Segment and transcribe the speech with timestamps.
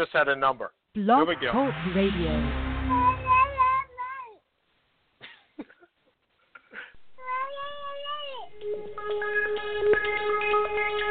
[0.00, 0.70] just had a number.
[0.94, 1.50] Blog Here we go.
[1.50, 2.30] Talk Radio.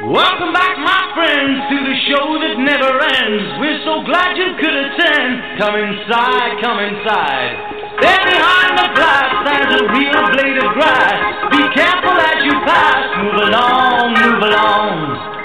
[0.08, 3.44] Welcome back, my friends, to the show that never ends.
[3.60, 5.60] We're so glad you could attend.
[5.60, 8.00] Come inside, come inside.
[8.00, 11.20] There behind the glass stands a real blade of grass.
[11.52, 13.04] Be careful as you pass.
[13.20, 14.96] Move along, move along.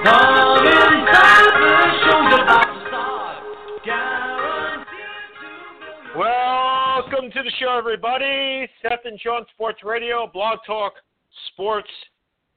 [0.08, 2.03] Come inside, the
[7.14, 8.68] Welcome to the show, everybody.
[8.82, 10.94] Seth and Sean Sports Radio, Blog Talk
[11.50, 11.90] Sports.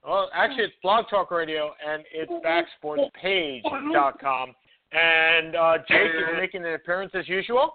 [0.02, 4.55] Well, actually, it's Blog Talk Radio, and it's backsportspage.com.
[4.92, 7.74] And uh, Jake is making an appearance as usual.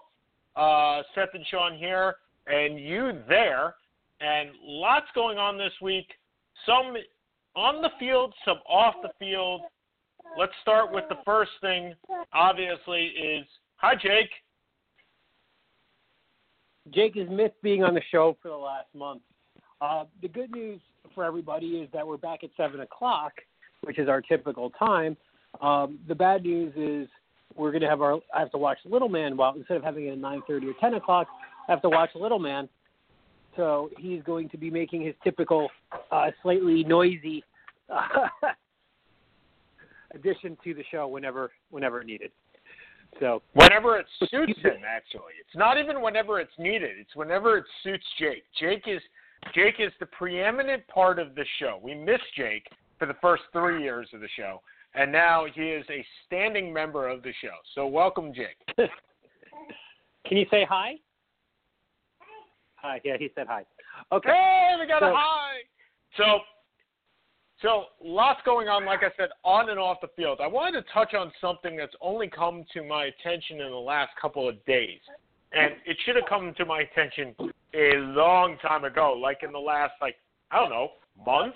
[0.55, 2.16] Uh, Seth and Sean here,
[2.48, 3.76] and you there.
[4.20, 6.07] And lots going on this week.
[6.66, 6.95] Some
[7.55, 9.62] on the field, some off the field.
[10.35, 11.93] Let's start with the first thing,
[12.34, 13.45] obviously, is
[13.76, 14.32] hi, Jake.
[16.90, 19.21] Jake has missed being on the show for the last month.
[19.82, 20.79] Uh, the good news
[21.13, 23.34] for everybody is that we're back at seven o'clock,
[23.82, 25.15] which is our typical time.
[25.62, 27.07] Um, the bad news is
[27.55, 28.20] we're going to have our.
[28.34, 29.38] I have to watch Little Man.
[29.38, 31.27] While instead of having it at nine thirty or ten o'clock,
[31.68, 32.70] I have to watch Little Man.
[33.55, 35.70] So he's going to be making his typical,
[36.12, 37.43] uh, slightly noisy
[40.16, 42.32] addition to the show whenever whenever needed.
[43.20, 45.34] So Whenever it suits him, actually.
[45.40, 46.91] It's not even whenever it's needed.
[46.99, 48.43] It's whenever it suits Jake.
[48.59, 49.01] Jake is
[49.54, 51.79] Jake is the preeminent part of the show.
[51.82, 52.67] We missed Jake
[52.99, 54.62] for the first three years of the show,
[54.93, 57.55] and now he is a standing member of the show.
[57.73, 58.57] So welcome, Jake.
[60.27, 60.93] can you say hi?
[62.76, 63.01] Hi.
[63.04, 63.63] Yeah, he said hi.
[64.12, 64.29] Okay.
[64.29, 65.59] Hey, we got a hi.
[66.17, 66.39] So,
[67.62, 68.85] so lots going on.
[68.85, 70.40] Like I said, on and off the field.
[70.41, 74.12] I wanted to touch on something that's only come to my attention in the last
[74.19, 75.00] couple of days,
[75.53, 77.35] and it should have come to my attention
[77.73, 80.16] a long time ago, like in the last, like
[80.50, 80.89] I don't know,
[81.25, 81.55] month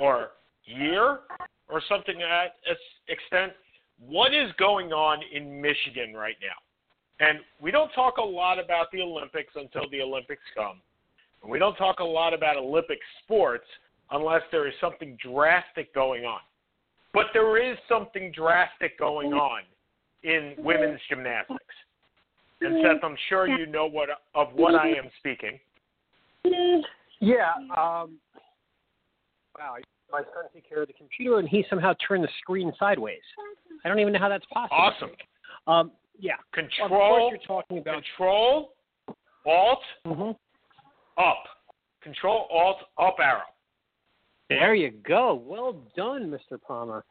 [0.00, 0.30] or
[0.64, 1.20] year
[1.68, 2.76] or something to that
[3.08, 3.52] extent.
[3.98, 7.26] What is going on in Michigan right now?
[7.26, 10.80] And we don't talk a lot about the Olympics until the Olympics come.
[11.44, 13.66] We don't talk a lot about Olympic sports
[14.10, 16.40] unless there is something drastic going on.
[17.14, 19.62] But there is something drastic going on
[20.22, 21.74] in women's gymnastics.
[22.60, 25.58] And Seth, I'm sure you know what of what I am speaking.
[27.20, 27.52] Yeah.
[27.76, 28.18] Um,
[29.56, 29.76] wow.
[30.10, 33.20] My son took care of the computer, and he somehow turned the screen sideways.
[33.84, 34.76] I don't even know how that's possible.
[34.76, 35.10] Awesome.
[35.66, 36.36] Um, yeah.
[36.52, 38.02] Control, you're talking about.
[38.02, 38.72] control,
[39.46, 40.36] alt, Mhm.
[41.18, 41.44] up.
[42.00, 43.42] Control, alt, up arrow.
[44.48, 45.34] There you go.
[45.34, 46.60] Well done, Mr.
[46.60, 47.04] Palmer.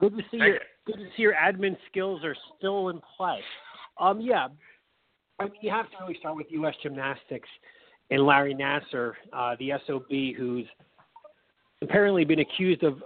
[0.00, 0.60] Good to see Thank your you.
[0.86, 3.40] good to see your admin skills are still in play.
[3.98, 4.48] Um, yeah,
[5.38, 6.74] I mean, you have to really start with U.S.
[6.82, 7.48] Gymnastics
[8.10, 10.66] and Larry Nassar, uh, the SOB, who's
[11.82, 13.02] apparently been accused of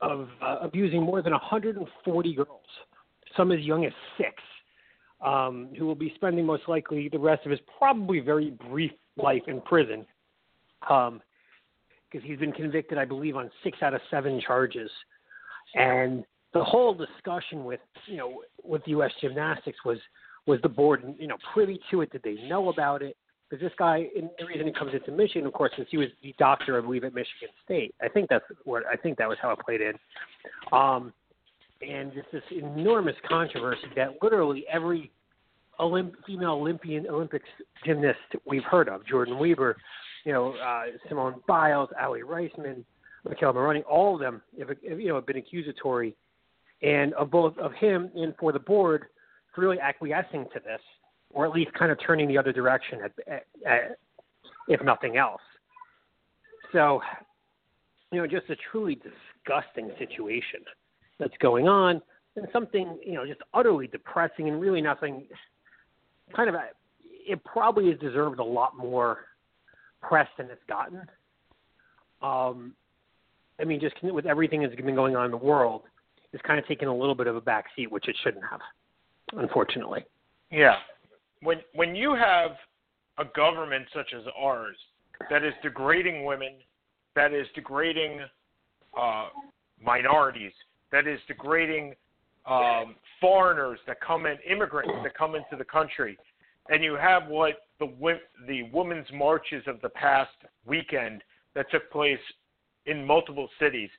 [0.00, 2.48] of uh, abusing more than 140 girls,
[3.36, 4.34] some as young as six,
[5.24, 9.42] um, who will be spending most likely the rest of his probably very brief life
[9.46, 10.04] in prison.
[10.90, 11.22] Um,
[12.16, 14.90] because he's been convicted, I believe, on six out of seven charges.
[15.74, 19.10] And the whole discussion with you know with U.S.
[19.20, 19.98] Gymnastics was
[20.46, 22.10] was the board you know privy to it?
[22.12, 23.16] Did they know about it?
[23.48, 26.08] Because this guy, and the reason he comes into Michigan, of course, is he was
[26.22, 27.94] the doctor, I believe, at Michigan State.
[28.02, 29.92] I think that's what I think that was how it played in.
[30.72, 31.12] Um,
[31.86, 35.12] and just this enormous controversy that literally every
[35.78, 37.48] Olymp- female Olympian Olympics
[37.84, 39.74] gymnast we've heard of, Jordyn Wieber,
[40.26, 42.84] you know, uh, Simone Biles, Aly Raisman,
[43.26, 46.16] McKayla Maroney, all of them have, have, you know have been accusatory,
[46.82, 49.06] and of both of him and for the board
[49.54, 50.80] for really acquiescing to this,
[51.30, 53.98] or at least kind of turning the other direction, at, at, at,
[54.68, 55.40] if nothing else.
[56.72, 57.00] So,
[58.10, 60.60] you know, just a truly disgusting situation
[61.20, 62.02] that's going on,
[62.34, 65.24] and something you know just utterly depressing and really nothing.
[66.34, 66.56] Kind of,
[67.04, 69.18] it probably has deserved a lot more
[70.02, 71.02] press than it's gotten.
[72.22, 72.74] Um,
[73.60, 75.82] I mean, just with everything that's been going on in the world,
[76.32, 78.60] it's kind of taken a little bit of a back seat, which it shouldn't have,
[79.32, 80.04] unfortunately.
[80.50, 80.76] Yeah.
[81.42, 82.52] When when you have
[83.18, 84.76] a government such as ours
[85.30, 86.54] that is degrading women,
[87.14, 88.20] that is degrading
[88.98, 89.28] uh,
[89.82, 90.52] minorities,
[90.92, 91.94] that is degrading
[92.46, 96.18] um, foreigners that come in, immigrants that come into the country,
[96.68, 100.30] and you have what the the women's marches of the past
[100.66, 101.22] weekend
[101.54, 102.18] that took place
[102.86, 103.90] in multiple cities,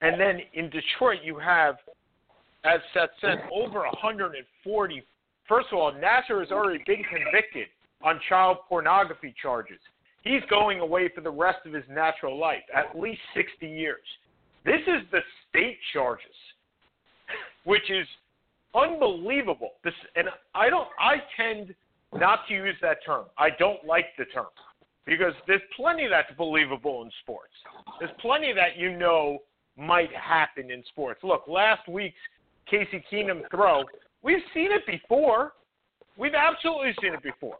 [0.00, 1.76] and then in Detroit you have
[2.64, 5.02] as Seth said, over 140.
[5.48, 7.68] First of all, Nassar has already been convicted
[8.02, 9.78] on child pornography charges.
[10.22, 14.02] He's going away for the rest of his natural life, at least 60 years.
[14.64, 16.26] This is the state charges,
[17.64, 18.06] which is
[18.74, 19.72] unbelievable.
[19.84, 20.88] This, and I don't.
[20.98, 21.74] I tend
[22.14, 23.26] not to use that term.
[23.36, 24.46] I don't like the term
[25.06, 27.52] because there's plenty that's believable in sports.
[27.98, 29.38] There's plenty that you know
[29.76, 31.20] might happen in sports.
[31.22, 32.18] Look, last week's
[32.68, 33.84] Casey Keenum throw,
[34.22, 35.52] we've seen it before.
[36.16, 37.58] We've absolutely seen it before.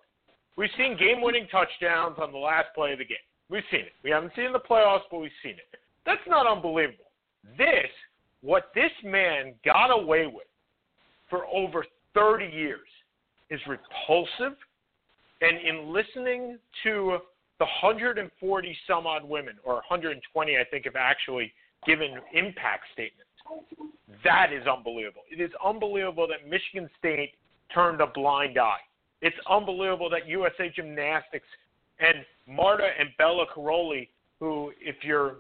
[0.57, 3.19] We've seen game-winning touchdowns on the last play of the game.
[3.49, 3.93] We've seen it.
[4.03, 5.79] We haven't seen in the playoffs, but we've seen it.
[6.05, 7.13] That's not unbelievable.
[7.57, 7.89] This,
[8.43, 10.49] what this man got away with
[11.31, 11.85] for over
[12.15, 12.89] 30 years,
[13.51, 14.57] is repulsive.
[15.41, 17.19] And in listening to
[17.59, 21.53] the 140 some odd women, or 120, I think, have actually
[21.87, 23.25] given impact statements,
[24.25, 25.23] that is unbelievable.
[25.31, 27.33] It is unbelievable that Michigan State
[27.73, 28.79] turned a blind eye.
[29.21, 31.47] It's unbelievable that USA Gymnastics
[32.01, 34.09] and Marta and Bela Karolyi,
[34.39, 35.37] who, if you're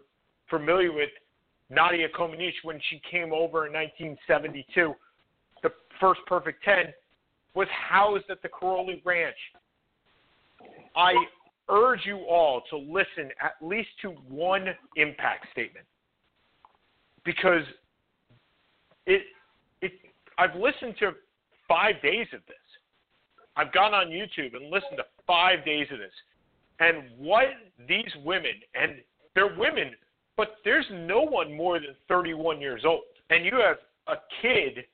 [0.50, 1.10] familiar with
[1.70, 4.94] Nadia Comaneci, when she came over in 1972,
[5.62, 5.70] the
[6.00, 6.92] first perfect 10
[7.58, 9.34] was housed at the Karolyi Ranch.
[10.94, 11.12] I
[11.68, 15.84] urge you all to listen at least to one impact statement
[17.24, 17.64] because
[19.06, 19.22] it
[19.82, 19.90] it
[20.38, 21.10] I've listened to
[21.66, 22.56] five days of this.
[23.56, 26.14] I've gone on YouTube and listened to five days of this.
[26.78, 27.46] And what
[27.88, 29.02] these women and
[29.34, 29.90] they're women,
[30.36, 33.00] but there's no one more than 31 years old.
[33.30, 34.84] And you have a kid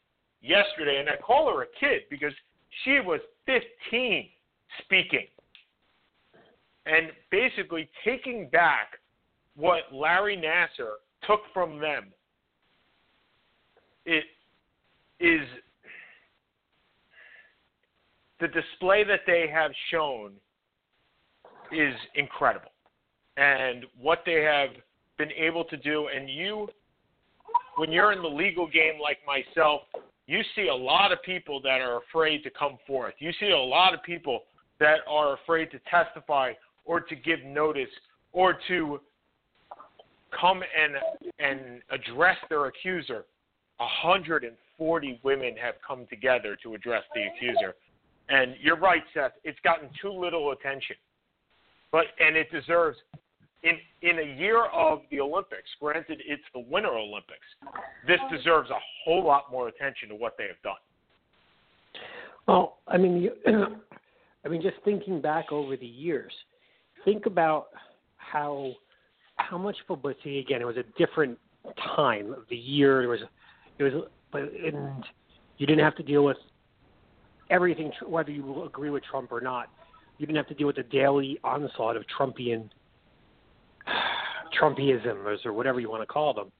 [0.41, 2.33] yesterday, and I call her a kid because
[2.83, 4.29] she was 15
[4.83, 5.27] speaking
[6.87, 8.99] and basically taking back
[9.57, 10.95] what Larry Nassar
[11.27, 12.13] took from them.
[14.05, 14.25] It
[15.21, 15.47] is
[18.41, 20.33] the display that they have shown
[21.73, 22.71] is incredible.
[23.37, 24.71] And what they have
[25.17, 26.69] been able to do, and you,
[27.77, 29.83] when you're in the legal game like myself,
[30.27, 33.15] you see a lot of people that are afraid to come forth.
[33.19, 34.41] You see a lot of people
[34.81, 36.53] that are afraid to testify
[36.85, 37.89] or to give notice
[38.33, 39.01] or to
[40.39, 40.95] come and
[41.39, 43.25] and address their accuser.
[43.79, 47.75] 140 women have come together to address the accuser.
[48.29, 49.33] And you're right, Seth.
[49.43, 50.97] It's gotten too little attention,
[51.93, 52.99] but and it deserves.
[53.65, 57.47] In in a year of the Olympics, granted it's the Winter Olympics,
[58.07, 60.75] this deserves a whole lot more attention to what they have done.
[62.47, 63.33] Well, I mean, you,
[64.45, 66.33] I mean, just thinking back over the years,
[67.07, 67.69] think about
[68.17, 68.73] how
[69.37, 70.41] how much publicity.
[70.41, 71.39] Again, it was a different
[71.97, 73.03] time of the year.
[73.03, 73.21] It was
[73.79, 75.05] it was, but and
[75.57, 76.37] you didn't have to deal with
[77.51, 79.71] everything, whether you agree with Trump or not.
[80.19, 82.69] You didn't have to deal with the daily onslaught of Trumpian
[84.61, 86.51] Trumpisms or whatever you want to call them.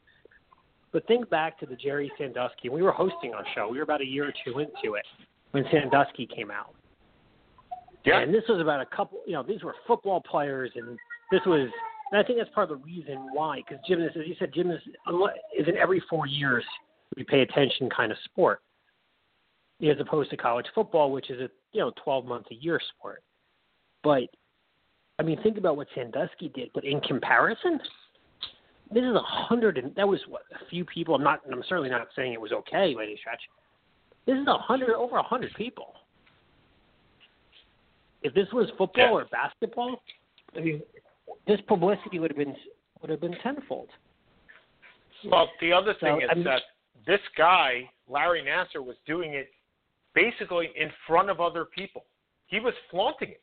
[0.93, 2.69] But think back to the Jerry Sandusky.
[2.69, 3.69] We were hosting our show.
[3.69, 5.05] We were about a year or two into it
[5.51, 6.75] when Sandusky came out.
[8.05, 8.21] Yeah.
[8.21, 9.21] And this was about a couple.
[9.27, 10.99] You know, these were football players, and
[11.33, 11.69] this was.
[12.13, 14.85] And I think that's part of the reason why, because gymnast, as you said, gymnast
[15.59, 16.65] is an every four years
[17.17, 18.61] we pay attention kind of sport
[19.83, 23.23] as opposed to college football, which is a you know 12 month a year sport.
[24.03, 24.25] But
[25.19, 26.71] I mean, think about what Sandusky did.
[26.75, 27.79] But in comparison,
[28.93, 31.15] this is a hundred and that was what a few people.
[31.15, 31.41] I'm not.
[31.51, 33.41] I'm certainly not saying it was okay by any stretch.
[34.27, 35.95] This is a hundred over a hundred people.
[38.23, 39.11] If this was football yeah.
[39.11, 40.03] or basketball,
[40.57, 40.83] I mean,
[41.47, 42.57] this publicity would have been
[43.01, 43.89] would have been tenfold.
[45.27, 46.63] Well, the other thing so, is I mean, that
[47.07, 49.49] this guy, Larry Nassar, was doing it
[50.15, 52.05] basically in front of other people.
[52.47, 53.43] He was flaunting it.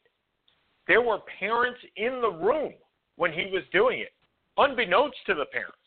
[0.87, 2.73] There were parents in the room
[3.15, 4.13] when he was doing it,
[4.57, 5.77] unbeknownst to the parents,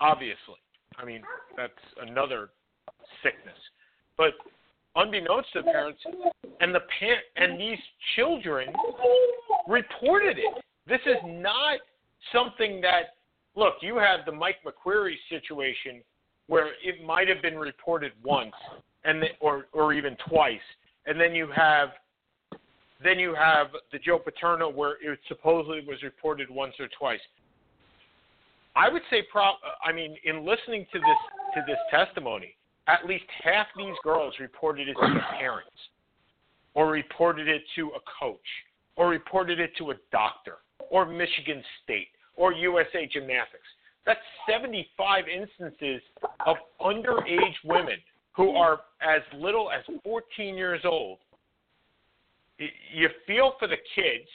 [0.00, 0.60] obviously.
[0.98, 1.22] I mean,
[1.56, 2.50] that's another
[3.22, 3.56] sickness.
[4.16, 4.34] But
[4.96, 6.00] unbeknownst to the parents,
[6.60, 7.78] and the parent and these
[8.14, 8.68] children
[9.66, 10.62] reported it.
[10.86, 11.78] This is not
[12.32, 13.14] something that
[13.56, 13.74] look.
[13.80, 16.02] You have the Mike McQueary situation
[16.48, 18.54] where it might have been reported once,
[19.04, 20.60] and the, or or even twice,
[21.06, 21.90] and then you have
[23.04, 27.20] then you have the Joe Paterno where it supposedly was reported once or twice.
[28.74, 31.18] I would say, pro- I mean, in listening to this
[31.54, 32.54] to this testimony,
[32.88, 35.70] at least half these girls reported it to their parents,
[36.74, 38.38] or reported it to a coach,
[38.96, 40.58] or reported it to a doctor,
[40.90, 43.68] or Michigan State, or USA Gymnastics.
[44.06, 46.02] That's 75 instances
[46.46, 47.98] of underage women
[48.32, 51.18] who are as little as 14 years old.
[52.94, 54.28] You feel for the kids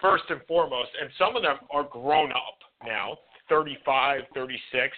[0.00, 3.16] first and foremost, and some of them are grown up now,
[3.48, 4.96] 35, 36,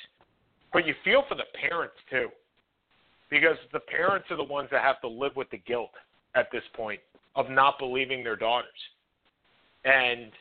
[0.72, 2.28] but you feel for the parents too,
[3.30, 5.92] because the parents are the ones that have to live with the guilt
[6.34, 7.00] at this point
[7.36, 8.68] of not believing their daughters.
[9.84, 10.32] And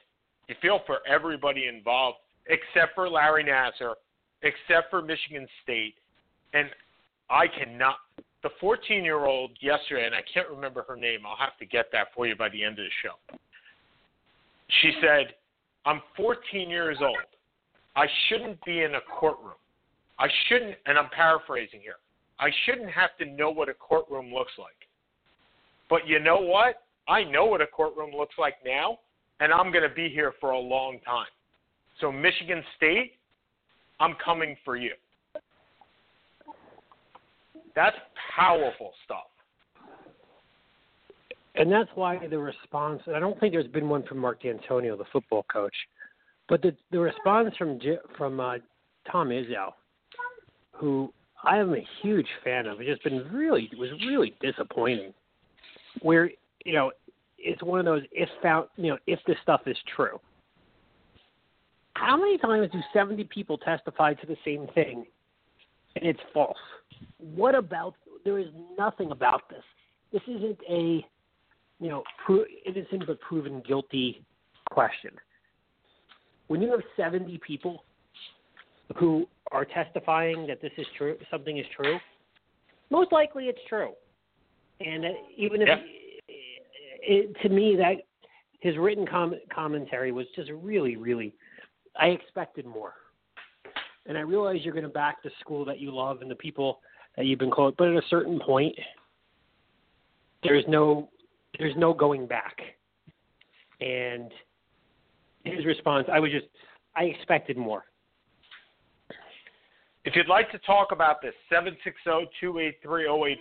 [0.47, 3.95] you feel for everybody involved except for Larry Nassar,
[4.41, 5.95] except for Michigan State.
[6.53, 6.69] And
[7.29, 7.95] I cannot.
[8.43, 11.85] The 14 year old yesterday, and I can't remember her name, I'll have to get
[11.93, 13.37] that for you by the end of the show.
[14.81, 15.33] She said,
[15.85, 17.17] I'm 14 years old.
[17.95, 19.53] I shouldn't be in a courtroom.
[20.19, 21.95] I shouldn't, and I'm paraphrasing here,
[22.39, 24.75] I shouldn't have to know what a courtroom looks like.
[25.89, 26.83] But you know what?
[27.07, 28.99] I know what a courtroom looks like now,
[29.39, 31.27] and I'm going to be here for a long time.
[32.01, 33.13] So, Michigan State,
[33.99, 34.93] I'm coming for you.
[37.75, 37.95] That's
[38.35, 39.25] powerful stuff.
[41.55, 45.05] And that's why the response, I don't think there's been one from Mark Dantonio, the
[45.11, 45.75] football coach,
[46.49, 47.79] but the, the response from
[48.17, 48.55] from uh,
[49.11, 49.71] Tom Izzo,
[50.71, 51.13] who
[51.43, 55.13] I am a huge fan of, has just been really, was really disappointing.
[56.01, 56.31] Where,
[56.65, 56.91] you know,
[57.37, 60.19] it's one of those if found, you know, if this stuff is true.
[61.93, 65.05] How many times do 70 people testify to the same thing
[65.95, 66.57] and it's false?
[67.17, 67.95] What about,
[68.25, 68.47] there is
[68.77, 69.63] nothing about this.
[70.11, 71.05] This isn't a,
[71.79, 74.23] you know, pro- innocent but proven guilty
[74.71, 75.11] question.
[76.47, 77.83] When you have 70 people
[78.97, 81.97] who are testifying that this is true, something is true,
[82.89, 83.91] most likely it's true.
[84.79, 85.05] And
[85.37, 85.77] even if, yeah.
[87.01, 87.97] it, to me, that
[88.59, 91.33] his written com- commentary was just really, really
[91.99, 92.93] I expected more.
[94.05, 96.81] And I realize you're going to back the school that you love and the people
[97.15, 98.75] that you've been close, but at a certain point,
[100.43, 101.09] there's no
[101.59, 102.57] there's no going back.
[103.79, 104.31] And
[105.43, 106.47] his response, I was just
[106.95, 107.85] I expected more.
[110.05, 113.37] If you'd like to talk about this, 760-283-0846,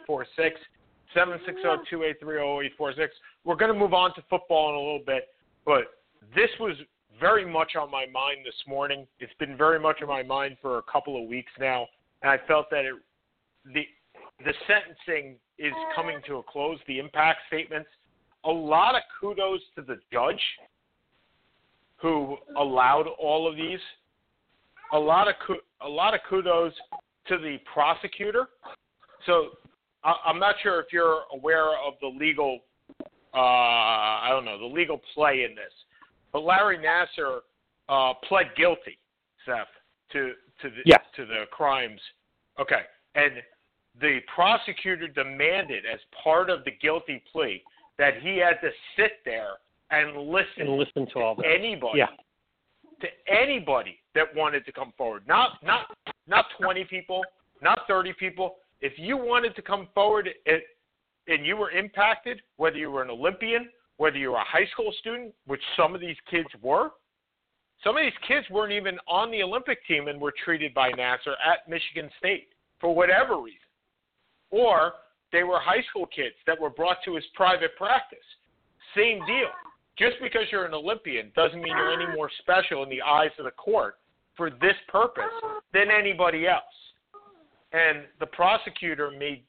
[1.16, 3.09] 760-283-0846.
[3.45, 5.28] We're going to move on to football in a little bit,
[5.66, 5.87] but
[6.37, 6.76] this was
[7.21, 9.07] very much on my mind this morning.
[9.21, 11.87] It's been very much on my mind for a couple of weeks now,
[12.23, 12.95] and I felt that it,
[13.66, 13.83] the
[14.45, 16.78] the sentencing is coming to a close.
[16.87, 17.88] The impact statements.
[18.45, 20.40] A lot of kudos to the judge
[21.97, 23.78] who allowed all of these.
[24.92, 25.35] A lot of
[25.81, 26.73] a lot of kudos
[27.28, 28.49] to the prosecutor.
[29.26, 29.50] So
[30.02, 32.61] I'm not sure if you're aware of the legal.
[33.35, 35.73] Uh, I don't know the legal play in this
[36.33, 37.41] but Larry Nassar
[37.89, 38.99] uh, pled guilty,
[39.45, 39.67] Seth,
[40.12, 41.01] to to the yes.
[41.17, 42.01] to the crimes.
[42.61, 42.83] Okay,
[43.15, 43.33] and
[44.01, 47.62] the prosecutor demanded, as part of the guilty plea,
[47.99, 49.55] that he had to sit there
[49.91, 52.07] and listen, and listen to, to all anybody, yeah.
[53.01, 55.23] to anybody that wanted to come forward.
[55.27, 55.87] Not not
[56.27, 57.23] not twenty people,
[57.61, 58.57] not thirty people.
[58.81, 60.62] If you wanted to come forward it,
[61.29, 63.69] and you were impacted, whether you were an Olympian,
[64.02, 66.90] whether you're a high school student, which some of these kids were.
[67.85, 71.35] Some of these kids weren't even on the Olympic team and were treated by Nassar
[71.47, 72.49] at Michigan State
[72.80, 73.61] for whatever reason.
[74.50, 74.94] Or
[75.30, 78.26] they were high school kids that were brought to his private practice.
[78.97, 79.47] Same deal.
[79.97, 83.44] Just because you're an Olympian doesn't mean you're any more special in the eyes of
[83.44, 83.99] the court
[84.37, 85.30] for this purpose
[85.73, 86.64] than anybody else.
[87.73, 89.44] And the prosecutor made,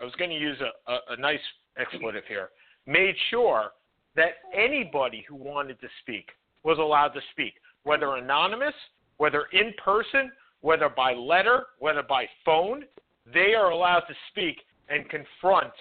[0.00, 1.38] I was going to use a, a, a nice
[1.78, 2.48] expletive here,
[2.86, 3.70] made sure
[4.16, 6.30] that anybody who wanted to speak
[6.64, 7.54] was allowed to speak,
[7.84, 8.74] whether anonymous,
[9.18, 10.32] whether in person,
[10.62, 12.84] whether by letter, whether by phone,
[13.32, 14.56] they are allowed to speak
[14.88, 15.72] and confront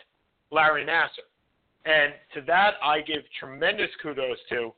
[0.52, 1.26] Larry Nassar.
[1.86, 4.74] And to that, I give tremendous kudos to.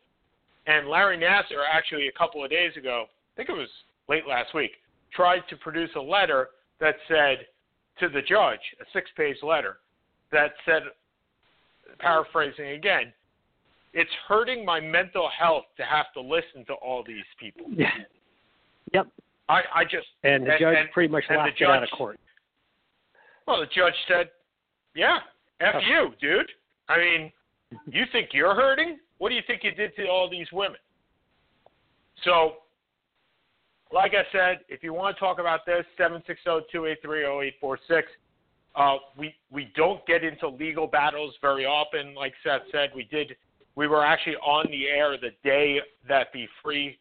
[0.67, 3.69] And Larry Nassar, actually, a couple of days ago, I think it was
[4.09, 4.71] late last week,
[5.13, 6.49] tried to produce a letter
[6.79, 7.45] that said
[7.99, 9.77] to the judge, a six page letter,
[10.31, 10.83] that said
[11.99, 13.13] paraphrasing again,
[13.97, 17.65] it's hurting my mental health to have to listen to all these people.
[17.75, 17.89] Yeah.
[18.93, 19.07] Yep.
[19.49, 22.19] I, I just and the and, judge and, pretty much laughed judge, out of court.
[23.47, 24.29] Well, the judge said,
[24.95, 25.17] "Yeah,
[25.61, 25.79] f oh.
[25.79, 26.49] you, dude.
[26.87, 27.31] I mean,
[27.87, 28.99] you think you're hurting?
[29.17, 30.77] What do you think you did to all these women?"
[32.23, 32.57] So,
[33.91, 36.99] like I said, if you want to talk about this, seven six zero two eight
[37.01, 38.07] three zero eight four six.
[38.75, 42.13] Uh, we we don't get into legal battles very often.
[42.13, 43.35] Like Seth said, we did.
[43.77, 45.79] We were actually on the air the day
[46.09, 46.97] that the Freeh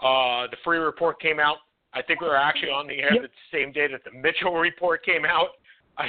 [0.00, 1.56] uh, the Freeh report came out.
[1.94, 3.22] I think we were actually on the air yep.
[3.22, 5.48] the same day that the Mitchell report came out.
[5.98, 6.06] I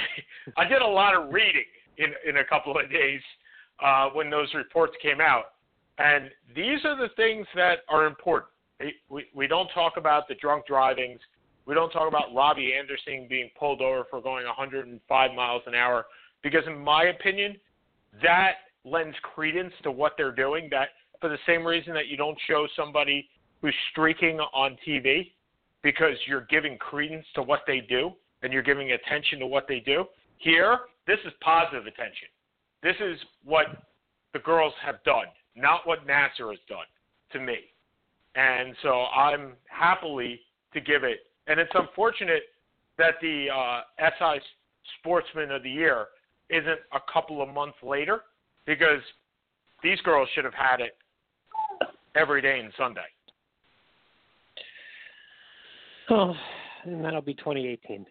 [0.56, 1.64] I did a lot of reading
[1.98, 3.20] in in a couple of days
[3.84, 5.46] uh, when those reports came out,
[5.98, 8.52] and these are the things that are important.
[9.10, 11.18] We we don't talk about the drunk drivings.
[11.66, 16.06] We don't talk about Robbie Anderson being pulled over for going 105 miles an hour
[16.40, 17.56] because, in my opinion,
[18.22, 20.68] that lends credence to what they're doing.
[20.70, 20.88] That
[21.20, 23.28] for the same reason that you don't show somebody
[23.62, 25.32] who's streaking on TV
[25.82, 28.12] because you're giving credence to what they do
[28.42, 30.04] and you're giving attention to what they do.
[30.38, 32.28] Here, this is positive attention.
[32.82, 33.66] This is what
[34.32, 35.26] the girls have done,
[35.56, 36.84] not what Nassar has done
[37.32, 37.56] to me.
[38.34, 40.40] And so I'm happily
[40.74, 41.20] to give it.
[41.46, 42.42] And it's unfortunate
[42.98, 43.80] that the uh,
[44.18, 44.40] SI
[44.98, 46.06] Sportsman of the Year
[46.50, 48.22] isn't a couple of months later
[48.66, 49.00] because
[49.82, 50.96] these girls should have had it
[52.16, 53.00] every day and Sunday.
[56.10, 56.34] Oh,
[56.84, 58.04] and that'll be 2018.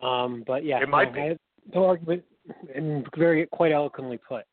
[0.00, 1.36] Um, but yeah, it might no, be.
[1.74, 2.24] No argument,
[2.74, 4.44] and very quite eloquently put.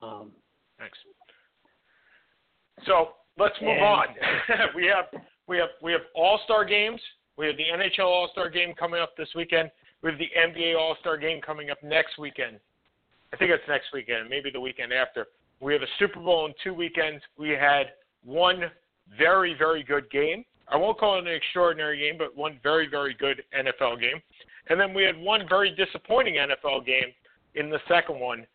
[0.00, 0.32] Um,
[0.78, 0.96] Thanks.
[2.86, 4.06] So let's move and, on.
[4.74, 7.00] we have we have we have All Star games.
[7.36, 9.70] We have the NHL All Star game coming up this weekend.
[10.02, 12.58] We have the NBA All Star game coming up next weekend.
[13.32, 15.26] I think it's next weekend, maybe the weekend after.
[15.60, 17.22] We have a Super Bowl in two weekends.
[17.38, 17.92] We had
[18.24, 18.70] one
[19.18, 20.44] very, very good game.
[20.68, 24.20] I won't call it an extraordinary game, but one very, very good NFL game.
[24.68, 27.12] And then we had one very disappointing NFL game
[27.54, 28.46] in the second one.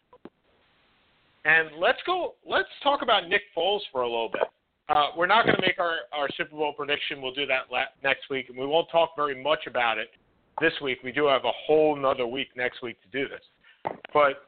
[1.46, 2.36] And let's go.
[2.46, 4.44] Let's talk about Nick Foles for a little bit.
[4.90, 7.22] Uh, we're not going to make our, our Super Bowl prediction.
[7.22, 10.10] We'll do that la- next week, and we won't talk very much about it
[10.62, 11.00] this week.
[11.04, 13.42] We do have a whole nother week next week to do this.
[14.14, 14.47] But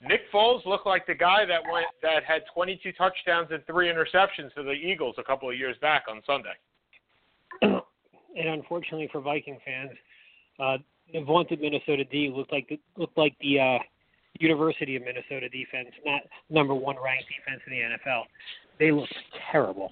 [0.00, 4.52] Nick Foles looked like the guy that went that had 22 touchdowns and three interceptions
[4.54, 6.54] for the Eagles a couple of years back on Sunday.
[7.62, 9.90] And unfortunately for Viking fans,
[10.60, 10.78] uh,
[11.12, 13.78] the vaunted Minnesota D looked like the, looked like the uh,
[14.38, 18.22] University of Minnesota defense, not number one ranked defense in the NFL.
[18.78, 19.14] They looked
[19.50, 19.90] terrible.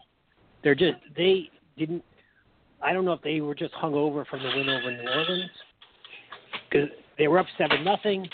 [0.63, 2.05] They're just they didn't.
[2.83, 5.51] I don't know if they were just hung over from the win over New Orleans
[6.71, 6.89] because
[7.19, 8.29] they were up seven nothing,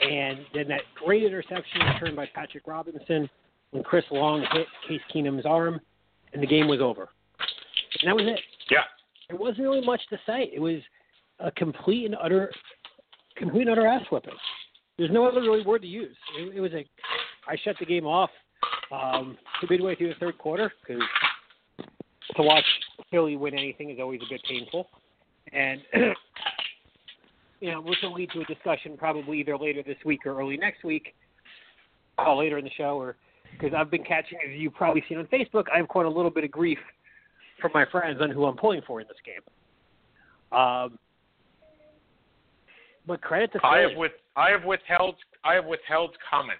[0.00, 3.28] and then that great interception returned by Patrick Robinson
[3.70, 5.80] when Chris Long hit Case Keenum's arm,
[6.32, 7.08] and the game was over.
[8.00, 8.40] And that was it.
[8.70, 8.84] Yeah.
[9.28, 10.50] There wasn't really much to say.
[10.52, 10.80] It was
[11.38, 12.50] a complete and utter,
[13.36, 14.34] complete and utter ass whipping.
[14.98, 16.16] There's no other really word to use.
[16.38, 16.84] It, it was a.
[17.48, 18.30] I shut the game off
[18.92, 21.02] um, midway through the third quarter because
[22.36, 22.64] to watch
[23.10, 24.88] Philly win anything is always a bit painful,
[25.52, 25.80] and
[27.60, 30.56] you know, which will lead to a discussion probably either later this week or early
[30.56, 31.14] next week,
[32.18, 33.16] or later in the show, or
[33.52, 36.44] because I've been catching, as you've probably seen on Facebook, I've caught a little bit
[36.44, 36.78] of grief
[37.60, 40.58] from my friends on who I'm pulling for in this game.
[40.58, 40.98] Um,
[43.06, 46.58] but credit to I have with I have withheld I have withheld comment.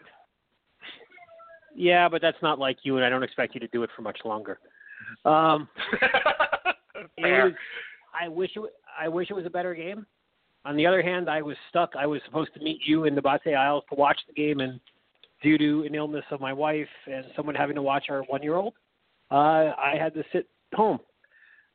[1.75, 4.03] Yeah, but that's not like you, and I don't expect you to do it for
[4.03, 4.59] much longer.
[5.25, 5.69] Um,
[7.21, 7.45] Fair.
[7.45, 7.53] was,
[8.21, 8.63] I wish it,
[8.99, 10.07] I wish it was a better game.
[10.65, 11.95] On the other hand, I was stuck.
[11.99, 14.79] I was supposed to meet you in the Bate Isles to watch the game, and
[15.43, 18.75] due to an illness of my wife and someone having to watch our one-year-old,
[19.31, 20.99] uh, I had to sit home.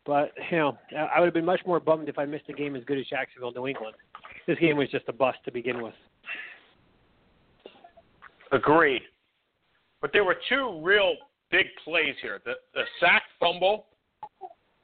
[0.05, 2.75] But you know, I would have been much more bummed if I missed a game
[2.75, 3.95] as good as Jacksonville, New England.
[4.45, 5.95] This game was just a bust to begin with.
[8.51, 9.01] Agreed.
[10.01, 11.15] But there were two real
[11.49, 12.39] big plays here.
[12.45, 13.87] The the sack fumble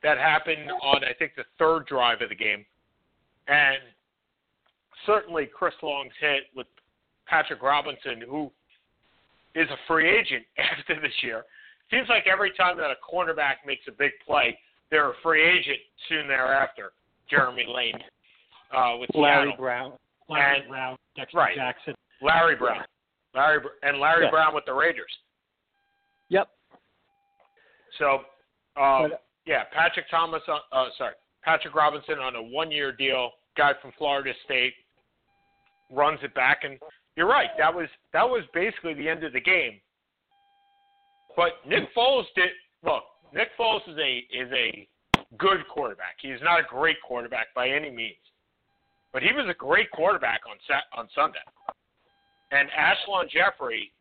[0.02, 2.66] that happened on I think the third drive of the game,
[3.52, 3.78] and
[5.06, 6.68] certainly Chris Long's hit with
[7.28, 8.52] Patrick Robinson, who
[9.56, 11.44] is a free agent after this year.
[11.92, 14.58] Seems like every time that a cornerback makes a big play,
[14.90, 16.94] they're a free agent soon thereafter.
[17.30, 17.96] Jeremy Lane
[18.76, 19.58] uh, with Larry Seattle.
[19.58, 19.92] Brown,
[20.30, 21.56] Larry And- Brown, Dexter right.
[21.56, 21.94] Jackson.
[22.22, 22.84] Larry Brown,
[23.36, 24.32] Larry and Larry Yeah.
[24.32, 25.12] Brown with the Raiders.
[26.30, 26.48] Yep.
[28.00, 28.14] So,
[28.82, 30.42] um, But- yeah, Patrick Thomas.
[30.48, 33.32] On, uh, sorry, Patrick Robinson on a one-year deal.
[33.58, 34.74] Guy from Florida State
[35.92, 36.80] runs it back, and
[37.16, 37.50] you're right.
[37.58, 39.80] That was that was basically the end of the game.
[41.36, 42.50] But Nick Foles did
[42.84, 43.04] look.
[43.34, 44.88] Nick Foles is a is a
[45.38, 46.16] good quarterback.
[46.22, 48.16] He's not a great quarterback by any means,
[49.14, 51.40] but he was a great quarterback on Sat on Sunday.
[52.52, 53.92] And Alshon Jeffery,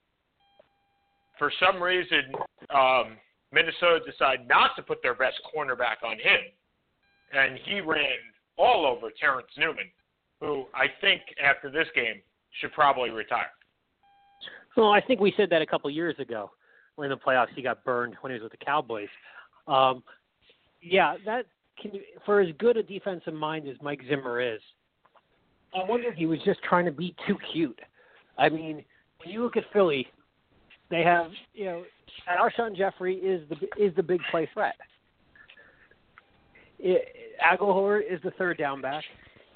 [1.38, 2.32] for some reason,
[2.74, 3.16] um,
[3.52, 6.40] Minnesota decided not to put their best cornerback on him,
[7.32, 8.18] and he ran
[8.60, 9.90] all over Terrence Newman,
[10.40, 12.20] who I think after this game
[12.60, 13.50] should probably retire.
[14.76, 16.50] Well, I think we said that a couple years ago
[16.96, 19.08] when in the playoffs he got burned when he was with the Cowboys.
[19.66, 20.02] Um,
[20.82, 21.46] yeah, that
[21.80, 21.92] can
[22.24, 24.60] for as good a defensive mind as Mike Zimmer is,
[25.74, 27.78] I wonder if he was just trying to be too cute.
[28.38, 28.84] I mean,
[29.22, 30.06] when you look at Philly,
[30.90, 31.84] they have you know,
[32.28, 34.74] Alshon Jeffery is the is the big play threat.
[36.82, 39.04] It, Agholor is the third down back.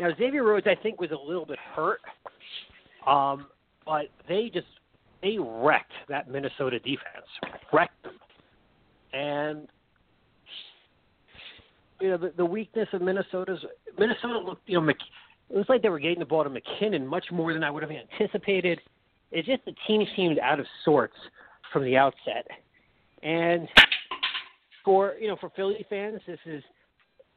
[0.01, 2.01] Now Xavier Rhodes, I think, was a little bit hurt,
[3.07, 3.47] um,
[3.87, 4.67] but they just
[5.23, 7.27] they wrecked that Minnesota defense,
[7.73, 8.19] wrecked them,
[9.13, 9.69] and
[12.01, 13.65] you know the, the weakness of Minnesota's
[13.99, 17.27] Minnesota looked you know it was like they were getting the ball to McKinnon much
[17.31, 18.81] more than I would have anticipated.
[19.31, 21.17] It's just the team seemed out of sorts
[21.73, 22.47] from the outset,
[23.23, 23.69] and
[24.85, 26.63] for you know for Philly fans, this is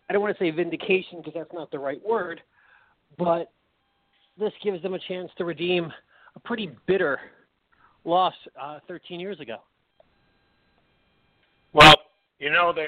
[0.10, 2.42] I don't want to say vindication because that's not the right word,
[3.18, 3.52] but
[4.40, 5.92] this gives them a chance to redeem
[6.36, 7.20] a pretty bitter
[8.06, 9.58] loss uh, 13 years ago.
[11.74, 11.96] Well,
[12.40, 12.88] you know, they,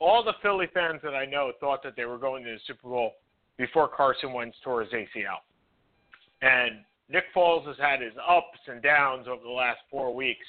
[0.00, 2.88] all the Philly fans that I know thought that they were going to the Super
[2.88, 3.12] Bowl
[3.56, 5.40] before Carson Wentz tore his ACL.
[6.40, 10.46] And Nick Foles has had his ups and downs over the last four weeks,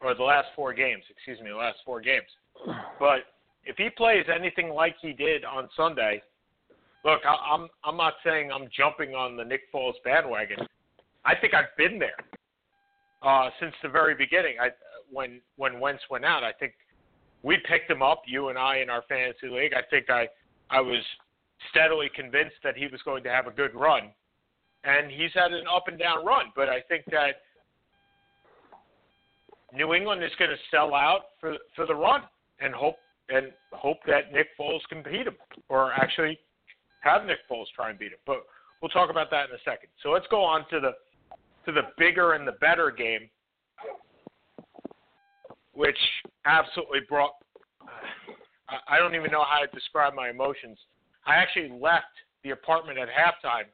[0.00, 2.26] or the last four games, excuse me, the last four games.
[2.98, 3.20] But
[3.66, 6.22] if he plays anything like he did on Sunday,
[7.04, 10.58] look, I, I'm I'm not saying I'm jumping on the Nick Foles bandwagon.
[11.24, 12.16] I think I've been there
[13.22, 14.56] uh, since the very beginning.
[14.60, 14.68] I
[15.10, 16.74] when when Wentz went out, I think
[17.42, 19.72] we picked him up, you and I, in our fantasy league.
[19.74, 20.28] I think I
[20.70, 21.02] I was
[21.70, 24.10] steadily convinced that he was going to have a good run,
[24.84, 26.46] and he's had an up and down run.
[26.54, 27.42] But I think that
[29.74, 32.22] New England is going to sell out for for the run
[32.60, 32.96] and hope
[33.28, 35.36] and hope that Nick Foles can beat him,
[35.68, 36.38] or actually
[37.00, 38.18] have Nick Foles try and beat him.
[38.26, 38.38] But
[38.80, 39.88] we'll talk about that in a second.
[40.02, 40.92] So let's go on to the
[41.66, 43.28] to the bigger and the better game,
[45.72, 45.98] which
[46.44, 47.32] absolutely brought.
[48.88, 50.78] I don't even know how to describe my emotions.
[51.26, 52.06] I actually left
[52.42, 53.66] the apartment at halftime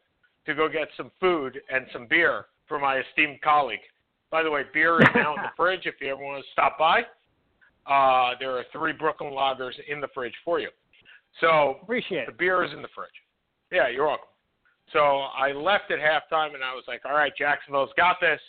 [0.46, 3.80] to go get some food and some beer for my esteemed colleague.
[4.30, 6.78] By the way, beer is now in the fridge if you ever want to stop
[6.78, 7.02] by.
[7.86, 10.68] Uh, there are three Brooklyn lagers in the fridge for you.
[11.40, 13.10] So appreciate the beer is in the fridge.
[13.70, 14.28] Yeah, you're welcome.
[14.92, 18.40] So I left at halftime and I was like, all right, Jacksonville's got this.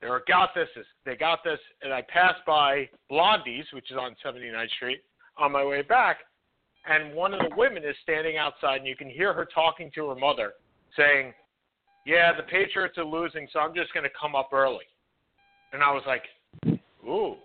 [0.00, 0.68] They got this.
[1.06, 1.58] They got this.
[1.82, 5.02] And I passed by Blondie's, which is on 79th Street,
[5.38, 6.18] on my way back.
[6.84, 10.08] And one of the women is standing outside, and you can hear her talking to
[10.08, 10.54] her mother,
[10.96, 11.32] saying,
[12.04, 14.84] "Yeah, the Patriots are losing, so I'm just going to come up early."
[15.72, 16.24] And I was like,
[17.04, 17.36] "Ooh,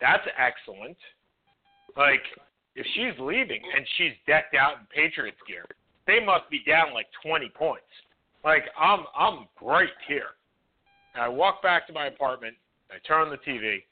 [0.00, 0.96] that's excellent.
[1.96, 2.22] Like,
[2.76, 5.64] if she's leaving and she's decked out in Patriots gear,
[6.06, 7.84] they must be down like 20 points.
[8.44, 10.34] Like, I'm I'm great here.
[11.14, 12.54] And I walk back to my apartment.
[12.90, 13.82] I turn on the TV,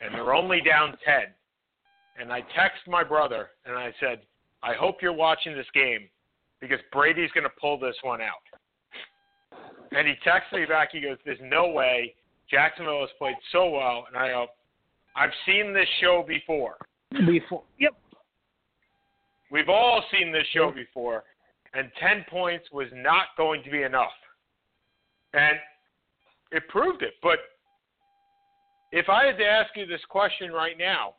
[0.00, 1.14] and they're only down 10.
[2.20, 4.22] And I text my brother and I said,
[4.62, 6.08] I hope you're watching this game
[6.60, 8.42] because Brady's going to pull this one out.
[9.92, 10.90] And he texts me back.
[10.92, 12.14] He goes, "There's no way.
[12.50, 14.48] Jacksonville has played so well." And I go,
[15.18, 16.76] I've seen this show before.
[17.26, 17.92] Before, yep.
[19.50, 21.24] We've all seen this show before,
[21.74, 24.12] and 10 points was not going to be enough.
[25.32, 25.56] And
[26.52, 27.14] it proved it.
[27.22, 27.38] But
[28.92, 31.14] if I had to ask you this question right now,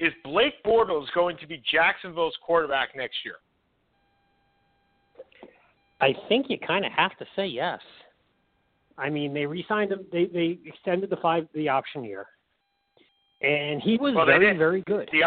[0.00, 3.36] is Blake Bortles going to be Jacksonville's quarterback next year?
[6.00, 7.80] I think you kind of have to say yes.
[8.96, 10.06] I mean, they re-signed him.
[10.12, 12.26] They they extended the five the option year,
[13.42, 15.08] and he was well, very very good.
[15.12, 15.22] The,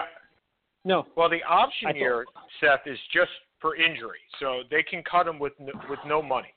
[0.85, 1.05] no.
[1.15, 2.25] Well, the option year,
[2.61, 6.53] Seth, is just for injury, so they can cut him with no, with no money.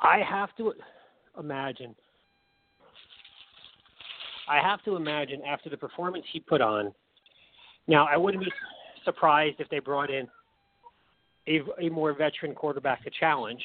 [0.00, 0.74] I have to
[1.38, 1.94] imagine.
[4.48, 6.92] I have to imagine after the performance he put on.
[7.86, 8.50] Now, I wouldn't be
[9.04, 10.28] surprised if they brought in
[11.48, 13.62] a, a more veteran quarterback to challenge,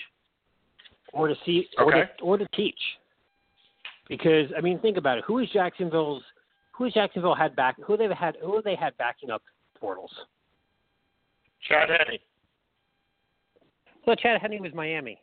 [1.11, 2.11] or to see, or, Okay.
[2.17, 2.79] to, or to teach.
[4.09, 5.23] Because I mean, think about it.
[5.27, 6.23] Who is Jacksonville's?
[6.77, 7.75] Who is Jacksonville had back?
[7.85, 8.35] Who they had?
[8.41, 9.41] Who they had backing up
[9.81, 10.09] Bortles?
[11.67, 12.19] Chad Henne.
[14.05, 15.21] Well, Chad Henne was Miami.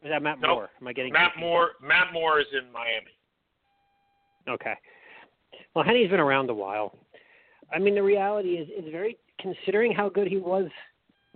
[0.00, 0.50] Or is that Matt Nope.
[0.50, 0.70] Moore?
[0.80, 1.40] Am I getting Matt confused?
[1.40, 1.70] Moore.
[1.82, 3.12] Matt Moore is in Miami.
[4.48, 4.74] Okay.
[5.74, 6.96] Well, Henne's been around a while.
[7.72, 10.68] I mean, the reality is, is very considering how good he was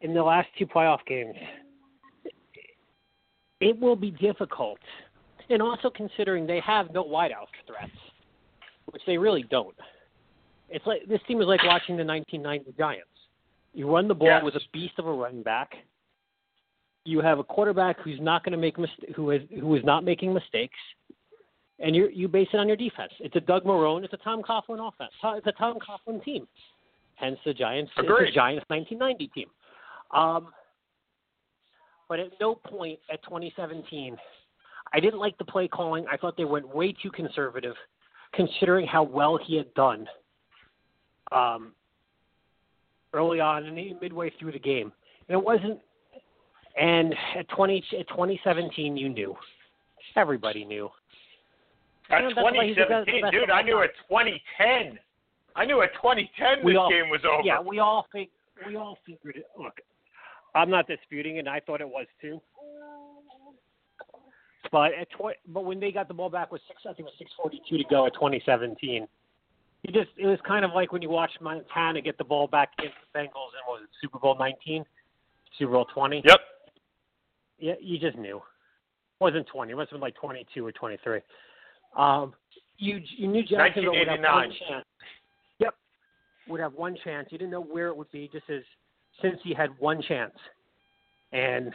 [0.02, 1.34] in the last two playoff games.
[3.60, 4.78] It will be difficult,
[5.48, 7.90] and also considering they have no wideout threats,
[8.92, 9.74] which they really don't.
[10.68, 13.08] It's like this team is like watching the 1990 Giants.
[13.72, 14.42] You run the ball Yes.
[14.44, 15.74] with a beast of a running back.
[17.04, 20.02] You have a quarterback who's not going to make mis- who is who is not
[20.04, 20.76] making mistakes
[21.78, 23.12] and you you base it on your defense.
[23.20, 24.02] It's a Doug Marrone.
[24.02, 25.12] It's a Tom Coughlin offense.
[25.22, 26.48] It's a Tom Coughlin team.
[27.14, 28.28] hence the Giants, it's Agreed.
[28.28, 29.48] the Giants 1990 team.
[30.12, 30.48] Um,
[32.08, 34.16] but at no point at 2017,
[34.92, 36.06] I didn't like the play calling.
[36.10, 37.74] I thought they went way too conservative,
[38.32, 40.06] considering how well he had done
[41.32, 41.72] um,
[43.12, 44.92] early on and midway through the game.
[45.28, 45.80] And it wasn't.
[46.80, 49.34] And at 20 at 2017, you knew.
[50.14, 50.88] Everybody knew.
[52.10, 54.98] At that's why he's the best- 2017, dude, I knew at 2010.
[55.56, 57.42] I knew at 2010 We this all- game was over.
[57.42, 58.30] Yeah, we all think
[58.66, 59.46] we all figured it.
[59.58, 59.80] Look,
[60.56, 61.40] I'm not disputing it.
[61.40, 62.40] and I thought it was too.
[64.72, 67.14] But at tw- but when they got the ball back with six, I think it
[67.20, 69.06] was 6:42 to go at 2017.
[69.82, 72.70] You just it was kind of like when you watched Montana get the ball back
[72.78, 74.84] against the Bengals in was it, Super Bowl 19,
[75.58, 76.22] Super Bowl 20.
[76.24, 76.40] Yep.
[77.58, 78.36] Yeah, you just knew.
[78.38, 79.72] It wasn't 20.
[79.72, 81.20] It must have been like 22 or 23.
[81.96, 82.34] Um,
[82.78, 84.84] you you knew Jacksonville would have one chance.
[85.60, 85.74] Yep,
[86.48, 87.28] would have one chance.
[87.30, 88.62] You didn't know where it would be, just as
[89.22, 90.34] since he had one chance.
[91.32, 91.72] And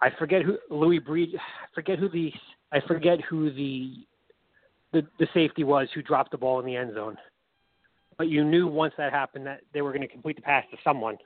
[0.00, 1.30] I forget who Louis Breed.
[1.36, 2.32] I forget who the
[2.72, 4.06] I forget who the
[4.92, 7.16] the the safety was who dropped the ball in the end zone.
[8.18, 10.76] But you knew once that happened that they were going to complete the pass to
[10.84, 11.16] someone.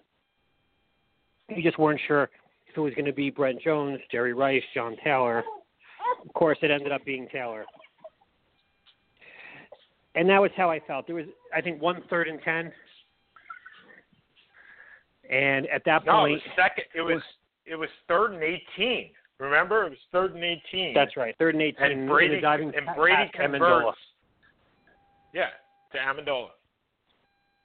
[1.48, 2.30] You just weren't sure
[2.68, 5.42] if it was going to be Brent Jones, Jerry Rice, John Taylor.
[6.24, 7.64] Of course, it ended up being Taylor.
[10.14, 11.06] And that was how I felt.
[11.06, 12.72] There was, I think, one third and ten,
[15.30, 16.84] and at that No, it point, was second.
[16.94, 17.22] It was
[17.66, 19.10] it was third and 18.
[19.40, 20.94] Remember, it was third and 18.
[20.94, 23.92] that's right, third and eighteen, and Brady diving and Brady to Amendola.
[25.32, 25.48] Yeah,
[25.92, 26.48] to Amendola.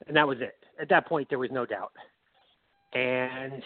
[0.07, 0.55] and that was it.
[0.81, 1.91] At that point, there was no doubt.
[2.93, 3.61] And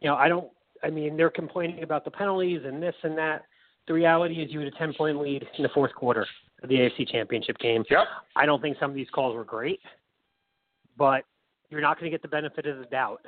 [0.00, 0.48] you know, I don't.
[0.82, 3.42] I mean, they're complaining about the penalties and this and that.
[3.86, 6.26] The reality is, you had a ten-point lead in the fourth quarter
[6.62, 7.84] of the AFC Championship game.
[7.90, 8.06] Yep.
[8.36, 9.80] I don't think some of these calls were great,
[10.96, 11.24] but
[11.70, 13.20] you're not going to get the benefit of the doubt,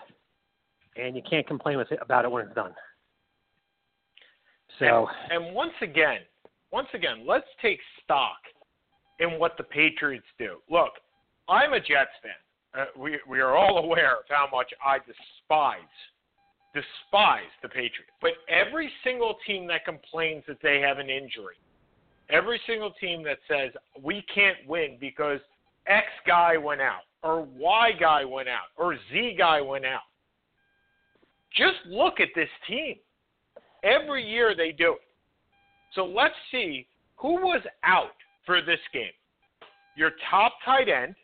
[0.96, 2.74] and you can't complain with it, about it when it's done.
[4.78, 6.20] So, And, and once again,
[6.72, 8.38] once again, let's take stock
[9.20, 10.56] in what the Patriots do.
[10.70, 10.92] Look,
[11.48, 12.32] I'm a Jets fan.
[12.78, 15.80] Uh, we we are all aware of how much I despise
[16.74, 18.12] despise the Patriots.
[18.20, 21.56] But every single team that complains that they have an injury,
[22.28, 23.72] every single team that says
[24.02, 25.40] we can't win because
[25.86, 30.00] X guy went out or Y guy went out or Z guy went out.
[31.56, 32.96] Just look at this team.
[33.82, 35.00] Every year they do it.
[35.94, 39.12] So let's see who was out for this game.
[39.96, 41.14] Your top tight end,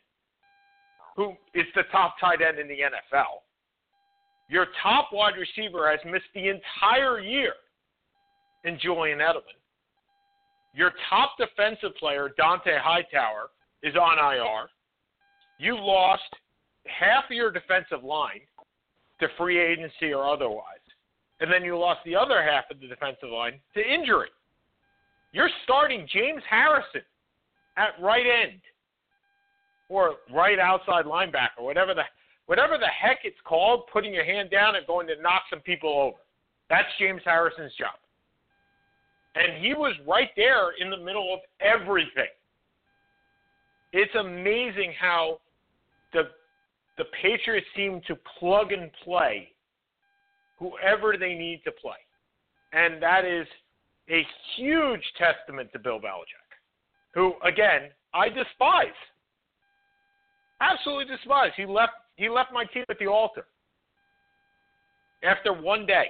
[1.17, 3.43] who is the top tight end in the NFL.
[4.49, 7.53] Your top wide receiver has missed the entire year
[8.65, 9.59] in Julian Edelman.
[10.75, 13.51] Your top defensive player, Dont'a Hightower,
[13.83, 14.69] is on IR.
[15.59, 16.23] You lost
[16.87, 18.41] half of your defensive line
[19.21, 20.83] to free agency or otherwise.
[21.41, 24.29] And then you lost the other half of the defensive line to injury.
[25.33, 27.03] You're starting James Harrison
[27.77, 28.61] at right end
[29.89, 32.03] or right outside linebacker, whatever the
[32.47, 35.91] whatever the heck it's called, putting your hand down and going to knock some people
[35.91, 36.17] over.
[36.69, 37.95] That's James Harrison's job.
[39.35, 42.29] And he was right there in the middle of everything.
[43.93, 45.41] It's amazing how
[46.13, 46.23] the
[46.99, 49.51] the Patriots seem to plug and play
[50.59, 51.97] whoever they need to play.
[52.73, 53.47] And that is
[54.11, 54.27] a
[54.57, 56.53] huge testament to Bill Belichick,
[57.15, 58.89] who again, I despise.
[60.61, 61.51] Absolutely despise.
[61.57, 63.47] He left he left my team at the altar
[65.23, 66.07] after one day.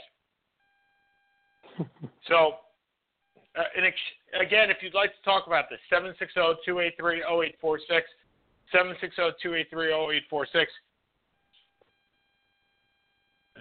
[2.29, 2.55] so,
[3.57, 3.97] uh, and ex-
[4.41, 8.03] again, if you'd like to talk about this, 760-283-0846,
[8.75, 10.67] 760-283-0846.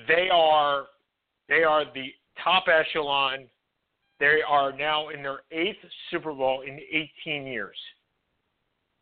[0.07, 0.85] They are
[1.49, 3.45] they are the top echelon.
[4.19, 5.77] They are now in their eighth
[6.09, 6.79] Super Bowl in
[7.25, 7.75] 18 years.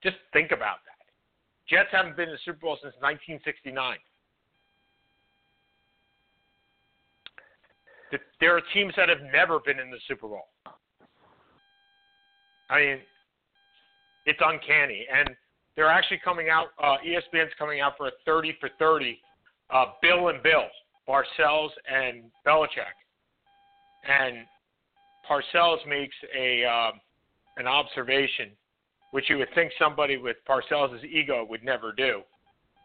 [0.01, 1.05] Just think about that.
[1.69, 3.97] Jets haven't been in the Super Bowl since 1969.
[8.09, 10.47] Th- There are teams that have never been in the Super Bowl.
[12.69, 12.97] I mean,
[14.25, 15.29] it's uncanny, and
[15.75, 16.67] they're actually coming out.
[16.81, 19.19] Uh, ESPN's coming out for a 30 for 30.
[19.71, 20.65] Uh, Bill and Bill,
[21.07, 22.95] Parcells and Belichick,
[24.07, 24.45] and
[25.29, 26.99] Parcells makes a um,
[27.57, 28.49] an observation,
[29.11, 32.21] which you would think somebody with Parcells' ego would never do.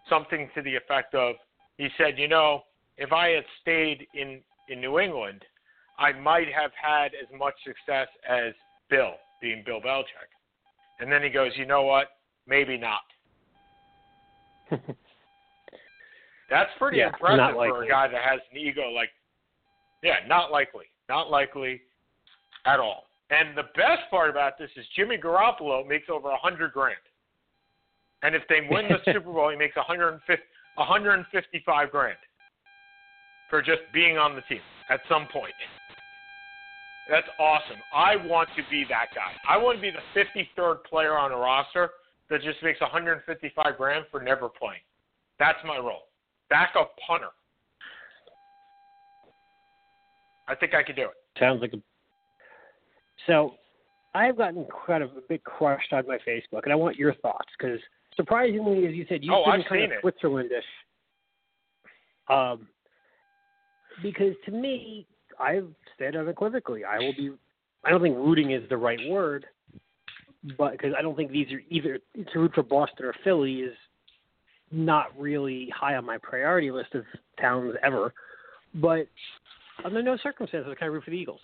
[0.08, 1.36] Something to the effect of,
[1.78, 2.62] he said, you know,
[2.98, 5.42] if I had stayed in in New England,
[5.98, 8.52] I might have had as much success as
[8.90, 10.32] Bill, being Bill Belichick.
[11.00, 12.08] And then he goes, you know what?
[12.48, 13.02] Maybe not.
[16.50, 19.10] That's pretty Yeah, impressive for a guy that has an ego like.
[20.02, 20.86] Yeah, not likely.
[21.10, 21.82] Not likely
[22.64, 23.04] at all.
[23.30, 26.96] And the best part about this is Jimmy Garoppolo makes over a hundred grand.
[28.22, 30.42] And if they win the Super Bowl, he makes 150,
[30.76, 32.16] 155 grand
[33.50, 35.52] for just being on the team at some point.
[37.10, 37.76] That's awesome.
[37.94, 39.32] I want to be that guy.
[39.48, 40.20] I want to be the
[40.58, 41.90] 53rd player on a roster
[42.30, 44.80] that just makes 155 grand for never playing.
[45.38, 46.08] That's my role.
[46.48, 47.28] Backup punter.
[50.48, 51.38] I think I could do it.
[51.38, 51.76] Sounds like a.
[53.26, 53.54] So,
[54.14, 57.48] I've gotten kind of a bit crushed on my Facebook, and I want your thoughts
[57.58, 57.80] because
[58.16, 60.04] surprisingly, as you said, you've Oh, been I've kind of it.
[60.22, 60.62] Switzerlandish.
[62.28, 62.66] Um,
[64.02, 65.06] because to me,
[65.38, 65.68] I've
[65.98, 67.32] said unequivocally, I will be.
[67.84, 69.46] I don't think rooting is the right word,
[70.56, 71.98] but because I don't think these are either
[72.32, 73.74] to root for Boston or Philly is
[74.70, 77.04] not really high on my priority list of
[77.40, 78.12] towns ever.
[78.74, 79.06] But
[79.84, 81.40] under no circumstances can I root for the Eagles.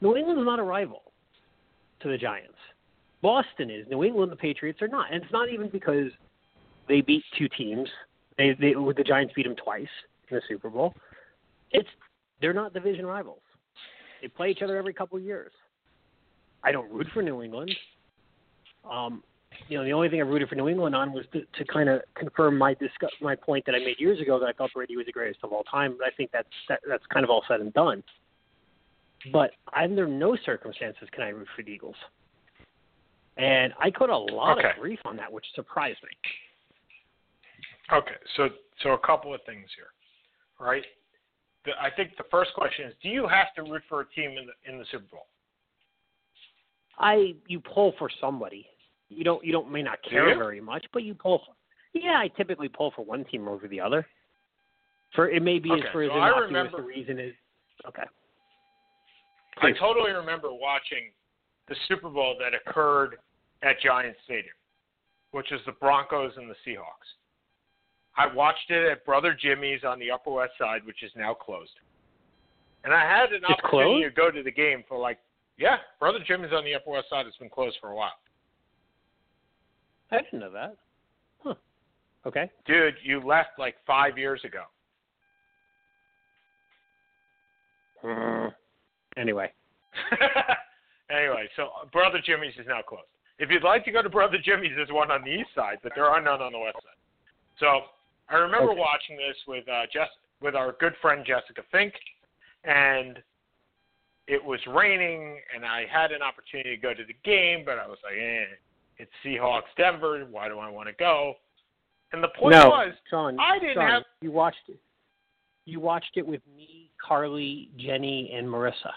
[0.00, 1.02] New England is not a rival
[2.00, 2.58] to the Giants.
[3.22, 3.86] Boston is.
[3.88, 6.10] New England, the Patriots are not, and it's not even because
[6.88, 7.88] they beat two teams.
[8.36, 9.88] They, they the Giants beat them twice
[10.28, 10.94] in the Super Bowl.
[11.70, 11.88] It's
[12.44, 13.40] they're not division rivals.
[14.20, 15.50] They play each other every couple of years.
[16.62, 17.74] I don't root for New England.
[18.84, 19.22] Um,
[19.70, 21.88] you know, the only thing I rooted for New England on was to, to kind
[21.88, 24.94] of confirm my discuss, my point that I made years ago that I thought Brady
[24.94, 25.96] was the greatest of all time.
[25.98, 28.02] But I think that's that, that's kind of all said and done.
[29.32, 31.96] But under no circumstances can I root for the Eagles.
[33.38, 34.68] And I caught a lot Okay.
[34.68, 36.10] of grief on that, which surprised me.
[37.90, 38.50] Okay, so
[38.82, 39.88] so a couple of things here,
[40.60, 40.84] right?
[41.64, 44.30] The, I think the first question is: Do you have to root for a team
[44.38, 45.26] in the in the Super Bowl?
[46.98, 48.66] I you pull for somebody.
[49.08, 51.38] You don't you don't may not care very much, but you pull.
[51.38, 51.54] For,
[51.98, 54.06] yeah, I typically pull for one team over the other.
[55.14, 57.34] For it may be as Okay, for as so I innocuous remember- the reason is.
[57.86, 58.02] Okay.
[59.58, 61.12] I totally remember watching
[61.68, 63.18] the Super Bowl that occurred
[63.62, 64.54] at Giant Stadium,
[65.30, 67.14] which is the Broncos and the Seahawks.
[68.16, 71.72] I watched it at Brother Jimmy's on the Upper West Side, which is now closed.
[72.84, 74.04] And I had an It's opportunity closed?
[74.04, 75.18] to go to the game for like,
[75.58, 78.12] yeah, Brother Jimmy's on the Upper West Side has been closed for a while.
[80.10, 80.76] I didn't know that.
[81.42, 81.54] Huh.
[82.26, 82.50] Okay.
[82.66, 84.62] Dude, you left like five years ago.
[88.06, 88.50] Uh,
[89.16, 89.50] anyway.
[91.10, 93.04] anyway, so Brother Jimmy's is now closed.
[93.38, 95.92] If you'd like to go to Brother Jimmy's, there's one on the east side, but
[95.94, 97.00] there are none on the west side.
[97.58, 97.80] So
[98.28, 98.80] I remember Okay.
[98.80, 100.08] watching this with uh, Jess,
[100.40, 101.92] with our good friend Jessica Fink,
[102.64, 103.22] and
[104.26, 107.86] it was raining, and I had an opportunity to go to the game, but I
[107.86, 108.44] was like, eh,
[108.98, 110.24] it's Seahawks Denver.
[110.30, 111.34] Why do I want to go?
[112.12, 113.38] And the point no, was, Sean.
[113.38, 114.78] I didn't Sean, have- You watched it.
[115.66, 118.92] You watched it with me, Carly, Jenny, and Marissa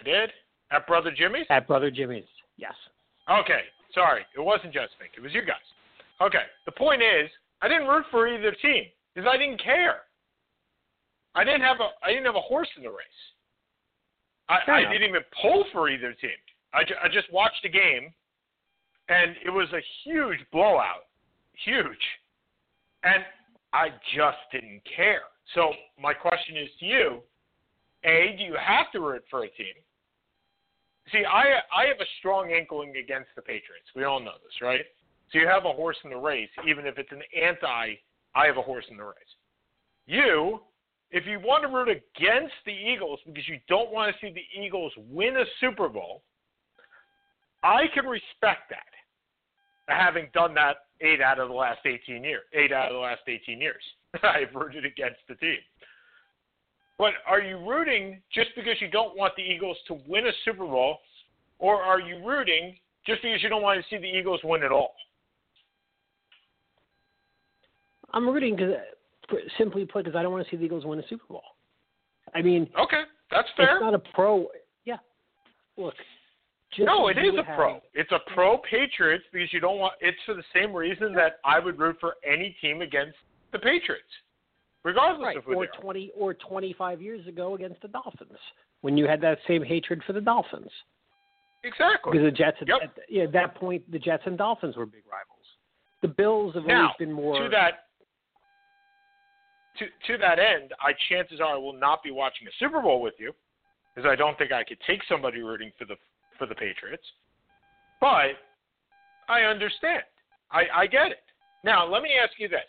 [0.00, 0.30] I did
[0.70, 1.46] at Brother Jimmy's.
[1.50, 2.24] at Brother Jimmy's.
[2.56, 2.74] Yes.
[3.30, 3.62] Okay,
[3.94, 5.12] sorry, it wasn't just Fink.
[5.16, 5.56] It was you guys.
[6.20, 7.28] Okay, the point is,
[7.62, 10.02] I didn't root for either team because I didn't care.
[11.34, 13.22] I didn't have a I didn't have a horse in the race.
[14.48, 16.30] I, I didn't even pull for either team.
[16.74, 18.12] I, ju- I just watched the game,
[19.08, 21.06] and it was a huge blowout,
[21.64, 22.04] huge,
[23.04, 23.24] and
[23.72, 25.22] I just didn't care.
[25.54, 27.20] So my question is to you:
[28.04, 29.74] A, do you have to root for a team?
[31.12, 33.88] See, I I have a strong inkling against the Patriots.
[33.96, 34.80] We all know this, right?
[35.34, 37.94] So you have a horse in the race, even if it's an anti.
[38.36, 39.34] I have a horse in the race.
[40.06, 40.60] You,
[41.10, 44.64] if you want to root against the Eagles because you don't want to see the
[44.64, 46.22] Eagles win a Super Bowl,
[47.64, 48.86] I can respect that.
[49.88, 53.22] Having done that eight out of the last eighteen years, eight out of the last
[53.26, 53.82] eighteen years,
[54.22, 55.58] I've rooted against the team.
[56.96, 60.64] But are you rooting just because you don't want the Eagles to win a Super
[60.64, 60.98] Bowl,
[61.58, 64.70] or are you rooting just because you don't want to see the Eagles win at
[64.70, 64.94] all?
[68.14, 68.74] I'm rooting because,
[69.58, 71.42] simply put, because I don't want to see the Eagles win a Super Bowl.
[72.34, 73.76] I mean, Okay, that's fair.
[73.76, 74.46] it's not a pro.
[74.84, 74.96] Yeah.
[75.76, 75.94] Look.
[76.78, 77.80] No, it is it you is would a pro.
[77.92, 79.94] It's a pro Patriots because you don't want.
[80.00, 83.16] It's for the same reason that I would root for any team against
[83.52, 84.08] the Patriots,
[84.82, 85.80] regardless Right, of who or they are.
[85.80, 88.38] twenty or twenty-five years ago against the Dolphins,
[88.80, 90.70] when you had that same hatred for the Dolphins,
[91.62, 92.10] Exactly.
[92.12, 92.82] because the Jets, Yep.
[92.82, 95.46] at, yeah, at that point, the Jets and Dolphins were big rivals.
[96.02, 97.40] The Bills have Now, always been more.
[97.40, 97.83] to that
[99.78, 103.00] to to that end, I chances are I will not be watching a Super Bowl
[103.00, 103.32] with you,
[103.94, 105.96] because I don't think I could take somebody rooting for the
[106.38, 107.04] for the Patriots.
[108.00, 108.36] But
[109.28, 110.02] I understand.
[110.50, 111.22] I I get it.
[111.64, 112.60] Now, let me ask you this.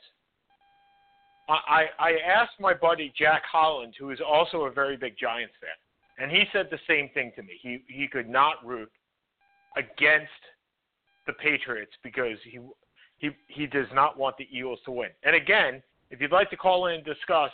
[1.47, 5.77] I, I asked my buddy Jack Holland, who is also a very big Giants fan,
[6.17, 7.59] and he said the same thing to me.
[7.61, 8.89] He he could not root
[9.77, 10.31] against
[11.27, 12.59] the Patriots because he
[13.17, 15.09] he he does not want the Eagles to win.
[15.23, 17.51] And again, if you'd like to call in and discuss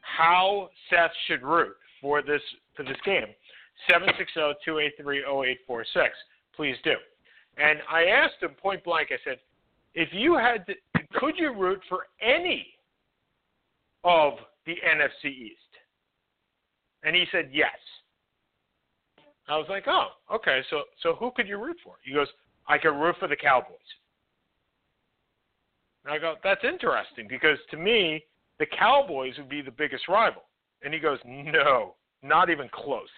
[0.00, 2.42] how Seth should root for this
[2.76, 3.26] for this game,
[3.90, 6.08] 760-283-0846.
[6.54, 6.94] Please do.
[7.56, 9.08] And I asked him point blank.
[9.10, 9.38] I said,
[9.94, 10.74] if you had, to,
[11.14, 12.66] could you root for any
[14.04, 14.34] of
[14.66, 15.56] the NFC East?
[17.02, 17.70] And he said yes.
[19.48, 20.60] I was like, oh, okay.
[20.70, 21.94] So, so who could you root for?
[22.04, 22.28] He goes,
[22.68, 23.78] I could root for the Cowboys.
[26.08, 28.24] And I go, that's interesting because to me,
[28.58, 30.44] the Cowboys would be the biggest rival.
[30.82, 33.08] And he goes, no, not even close.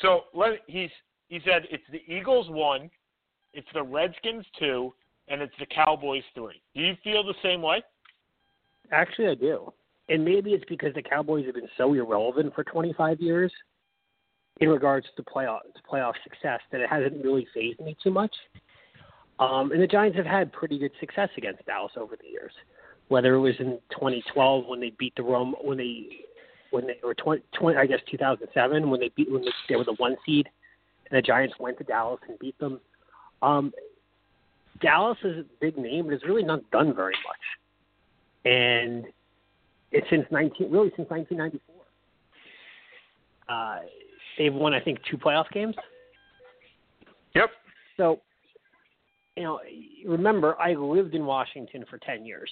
[0.00, 0.88] So let he's
[1.28, 2.90] he said it's the Eagles one,
[3.52, 4.94] it's the Redskins two,
[5.28, 6.62] and it's the Cowboys three.
[6.74, 7.82] Do you feel the same way?
[8.90, 9.70] Actually, I do.
[10.08, 13.52] And maybe it's because the Cowboys have been so irrelevant for 25 years
[14.60, 18.34] in regards to playoff to playoff success that it hasn't really fazed me too much.
[19.38, 22.52] Um, and the Giants have had pretty good success against Dallas over the years,
[23.08, 26.06] whether it was in 2012 when they beat the Rome when they
[26.70, 29.84] when they were 20, 20 I guess 2007 when they beat when they, they were
[29.84, 30.48] the one seed
[31.10, 32.80] and the Giants went to Dallas and beat them.
[33.42, 33.72] Um,
[34.80, 39.04] Dallas is a big name, but it's really not done very much, and
[39.92, 41.76] it's since 19 really since 1994.
[43.48, 43.80] Uh,
[44.38, 45.74] they've won I think two playoff games.
[47.34, 47.50] Yep.
[47.96, 48.20] So,
[49.36, 49.60] you know,
[50.06, 52.50] remember I lived in Washington for 10 years.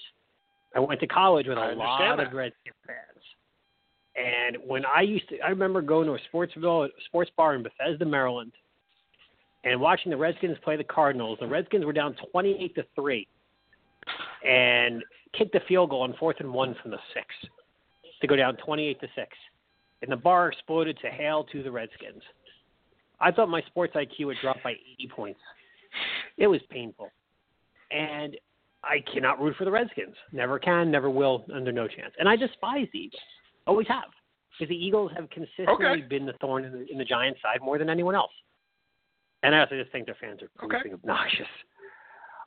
[0.74, 2.26] I went to college with a lot that.
[2.26, 3.24] of Redskins fans.
[4.16, 6.52] And when I used to, I remember going to a sports
[7.06, 8.52] sports bar in Bethesda, Maryland,
[9.64, 11.38] and watching the Redskins play the Cardinals.
[11.40, 13.26] The Redskins were down 28 to three,
[14.46, 15.02] and
[15.36, 17.26] kicked a field goal on fourth and one from the six
[18.20, 19.30] to go down 28 to six,
[20.02, 22.22] and the bar exploded to hail to the Redskins.
[23.20, 25.40] I thought my sports IQ had dropped by 80 points.
[26.36, 27.10] It was painful,
[27.90, 28.36] and
[28.82, 30.14] I cannot root for the Redskins.
[30.32, 32.12] Never can, never will, under no chance.
[32.18, 33.22] And I despise the Eagles.
[33.66, 34.10] Always have.
[34.58, 36.00] Because the Eagles have consistently Okay.
[36.02, 38.30] been the thorn in the, in the Giants' side more than anyone else.
[39.42, 40.92] And I also just think their fans are Okay.
[40.92, 41.48] obnoxious.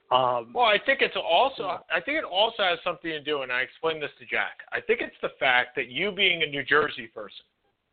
[0.10, 3.52] Um, Well, I think it's also I think it also has something to do, and
[3.52, 4.60] I explained this to Jack.
[4.72, 7.46] I think it's the fact that you being a New Jersey person,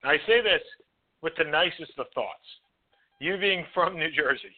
[0.02, 0.62] and I say this
[1.22, 2.46] with the nicest of thoughts,
[3.18, 4.54] you being from New Jersey.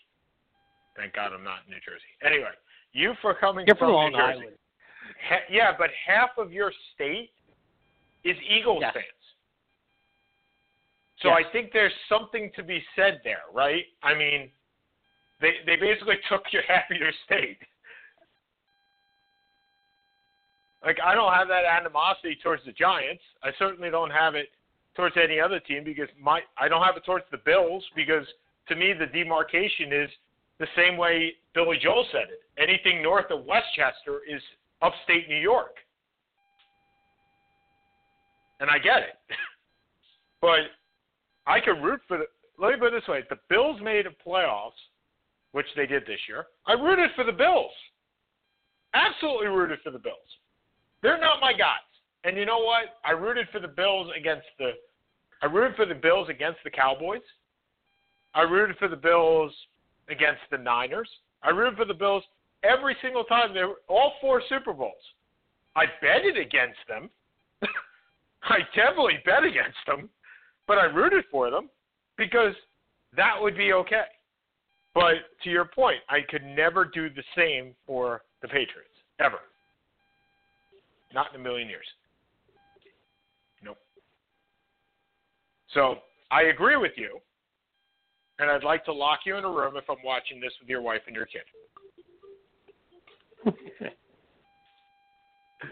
[0.97, 2.09] Thank God I'm not in New Jersey.
[2.24, 2.51] Anyway,
[2.92, 4.38] you for coming you're from from Long New Jersey.
[4.40, 4.57] Island.
[5.28, 7.30] Ha- yeah, but half of your state
[8.24, 8.94] is Eagles Yes.
[8.94, 9.05] fans.
[11.20, 11.47] So Yes.
[11.47, 13.86] I think there's something to be said there, right?
[14.03, 14.51] I mean,
[15.40, 17.59] they they basically took your half of your state.
[20.84, 23.22] Like I don't have that animosity towards the Giants.
[23.42, 24.51] I certainly don't have it
[24.94, 28.26] towards any other team because my I don't have it towards the Bills because
[28.68, 30.11] to me the demarcation is
[30.59, 32.40] the same way Billy Joel said it.
[32.59, 34.40] Anything north of Westchester is
[34.82, 35.76] upstate New York.
[38.61, 39.18] And I get it.
[40.40, 40.61] but
[41.46, 42.24] I could root for the
[42.59, 43.22] let me put it this way.
[43.28, 44.70] The Bills made a playoffs,
[45.52, 46.46] which they did this year.
[46.66, 47.70] I rooted for the Bills.
[48.94, 50.16] Absolutely rooted for the Bills.
[51.02, 51.84] They're not my guys.
[52.24, 52.96] And you know what?
[53.04, 54.70] I rooted for the Bills against the
[55.42, 57.20] I rooted for the Bills against the Cowboys.
[58.34, 59.52] I rooted for the Bills
[60.09, 61.09] against the Niners.
[61.42, 62.22] I rooted for the Bills
[62.62, 63.54] every single time.
[63.54, 64.94] They were all four Super Bowls.
[65.74, 67.11] I betted against them.
[68.42, 70.09] I definitely bet against them,
[70.66, 71.68] but I rooted for them
[72.16, 72.54] because
[73.16, 74.04] that would be okay.
[74.94, 78.88] But to your point, I could never do the same for the Patriots
[79.20, 79.38] ever.
[81.12, 81.86] Not in a million years.
[83.62, 83.76] Nope.
[85.74, 85.96] So
[86.30, 87.20] I agree with you,
[88.39, 90.82] and I'd like to lock you in a room if I'm watching this with your
[90.82, 91.43] wife and your kid.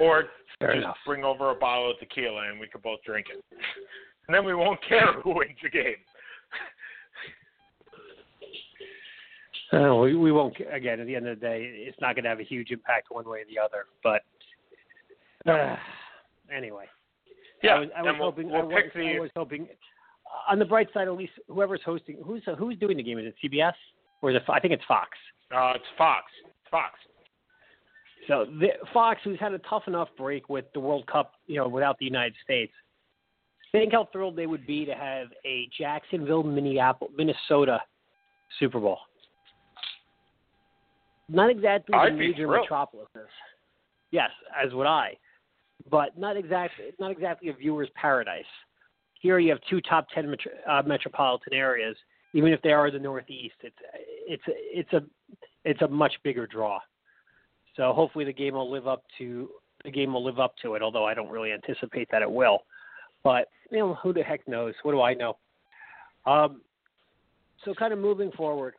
[0.00, 0.24] Or
[0.58, 0.96] Fair just enough.
[1.06, 3.44] bring over a bottle of tequila and we could both drink it.
[4.26, 5.96] And then we won't care who wins the game.
[9.72, 10.54] Uh, we, we won't.
[10.72, 13.06] Again, at the end of the day, it's not going to have a huge impact
[13.10, 13.86] one way or the other.
[14.04, 14.22] But
[15.50, 15.74] uh,
[16.54, 16.84] anyway,
[17.62, 18.50] Yeah, I was, I was we'll, hoping.
[18.50, 19.16] we'll I, was, the.
[19.16, 19.66] I was hoping.
[20.48, 23.18] On the bright side, at least whoever's hosting, who's who's doing the game?
[23.18, 23.74] Is it CBS
[24.22, 24.42] or is it?
[24.48, 25.10] I think it's Fox.
[25.54, 26.24] Uh, it's Fox.
[26.44, 26.98] It's Fox.
[28.28, 31.68] So the, Fox, who's had a tough enough break with the World Cup, you know,
[31.68, 32.72] without the United States,
[33.74, 37.80] think how thrilled they would be to have a Jacksonville, Minneapolis, Minnesota
[38.58, 38.98] Super Bowl.
[41.28, 42.62] not exactly the I'd be major thrilled.
[42.62, 43.28] metropolises.
[44.10, 44.30] Yes,
[44.64, 45.16] as would I,
[45.90, 48.44] but not exactly not exactly a viewer's paradise.
[49.24, 51.96] Here you have two top ten metro, uh, metropolitan areas.
[52.34, 53.76] Even if they are the Northeast, it's
[54.28, 55.00] it's it's a
[55.64, 56.78] it's a much bigger draw.
[57.74, 59.48] So hopefully the game will live up to
[59.82, 60.82] the game will live up to it.
[60.82, 62.64] Although I don't really anticipate that it will.
[63.22, 64.74] But you know who the heck knows?
[64.82, 65.38] What do I know?
[66.26, 66.60] Um,
[67.64, 68.74] so kind of moving forward.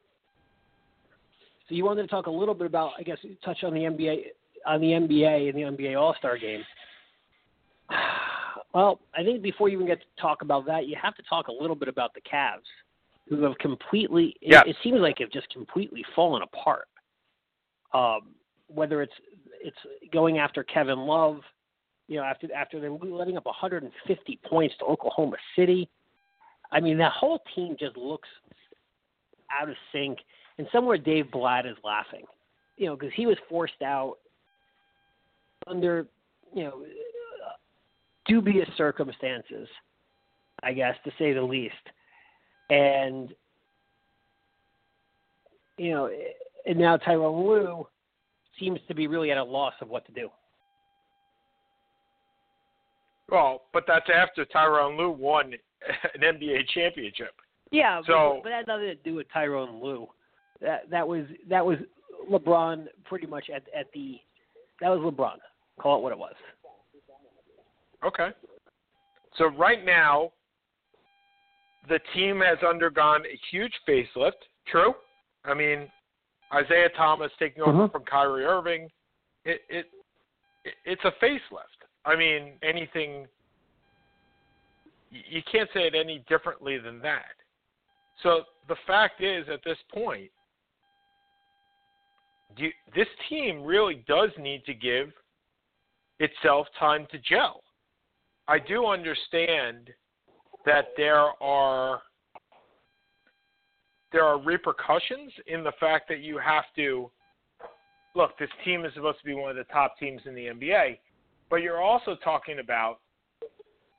[1.68, 4.26] So you wanted to talk a little bit about, I guess, touch on the NBA,
[4.68, 6.62] on the NBA and the NBA All Star Game.
[8.74, 11.48] Well, I think before you even get to talk about that, you have to talk
[11.48, 12.68] a little bit about the Cavs,
[13.28, 14.36] who have completely.
[14.42, 14.64] Yes.
[14.66, 16.88] It, it seems like have just completely fallen apart.
[17.94, 18.34] Um,
[18.68, 19.14] whether it's
[19.62, 19.78] it's
[20.12, 21.40] going after Kevin Love,
[22.08, 25.90] you know, after after they're letting up 150 points to Oklahoma City.
[26.72, 28.28] I mean, that whole team just looks
[29.52, 30.20] out of sync.
[30.58, 32.26] And somewhere Dave Blatt is laughing,
[32.78, 34.16] you know, because he was forced out
[35.68, 36.08] under,
[36.54, 36.86] you know,
[38.26, 39.68] dubious circumstances,
[40.64, 41.74] I guess, to say the least.
[42.70, 43.34] And,
[45.78, 46.10] you know,
[46.66, 47.88] and now Tyronn Lue
[48.60, 50.30] seems to be really at a loss of what to do.
[53.30, 55.54] Well, but that's after Tyronn Lue won
[56.14, 57.34] an NBA championship.
[57.72, 60.08] Yeah, So- but, but that had nothing to do with Tyronn Lue.
[60.62, 61.78] That that was that was
[62.32, 64.20] LeBron pretty much at at the
[64.80, 65.38] that was LeBron.
[65.80, 66.34] Call it what it was.
[68.06, 68.30] Okay.
[69.38, 70.32] So right now,
[71.90, 74.32] the team has undergone a huge facelift.
[74.68, 74.94] True.
[75.44, 75.92] I mean,
[76.54, 77.92] Isaiah Thomas taking over Mhm.
[77.92, 78.92] from Kyrie Irving.
[79.44, 79.92] It, it
[80.64, 81.86] it it's a facelift.
[82.06, 83.28] I mean, anything.
[85.12, 87.36] You can't say it any differently than that.
[88.22, 90.32] So the fact is, at this point,
[92.58, 95.14] you, this team really does need to give
[96.20, 97.62] itself time to gel.
[98.48, 99.90] I do understand
[100.66, 102.02] that there are
[104.12, 107.10] there are repercussions in the fact that you have to
[108.16, 110.98] look, this team is supposed to be one of the top teams in the NBA,
[111.50, 113.00] but you're also talking about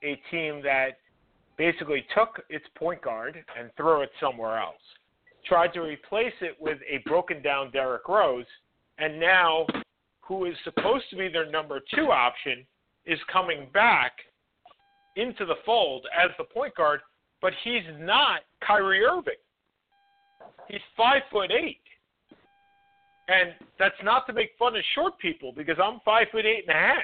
[0.03, 0.99] a team that
[1.59, 4.80] basically took its point guard and threw it somewhere else.
[5.47, 8.47] Tried to replace it with a broken down Derrick Rose,
[8.99, 9.66] and now
[10.20, 12.66] who is supposed to be their number two option
[13.05, 14.12] is coming back
[15.17, 17.01] into the fold as the point guard,
[17.43, 19.35] but he's not Kyrie Irving.
[20.69, 21.81] He's five foot eight.
[23.29, 26.77] And that's not to make fun of short people because I'm five foot eight and
[26.77, 26.97] a half.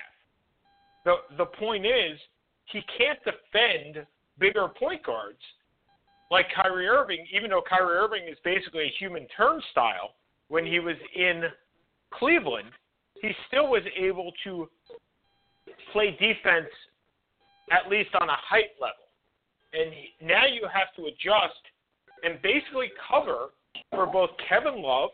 [1.04, 2.18] The the point is
[2.66, 4.06] he can't defend
[4.38, 5.40] bigger point guards
[6.30, 10.14] like Kyrie Irving, even though Kyrie Irving is basically a human turnstile
[10.48, 11.44] when he was in
[12.10, 12.70] Cleveland,
[13.20, 14.68] he still was able to
[15.92, 16.70] play defense
[17.70, 18.96] at least on a height level.
[19.72, 19.92] And
[20.28, 21.60] now you have to adjust
[22.22, 23.50] and basically cover
[23.90, 25.10] for both Kevin Love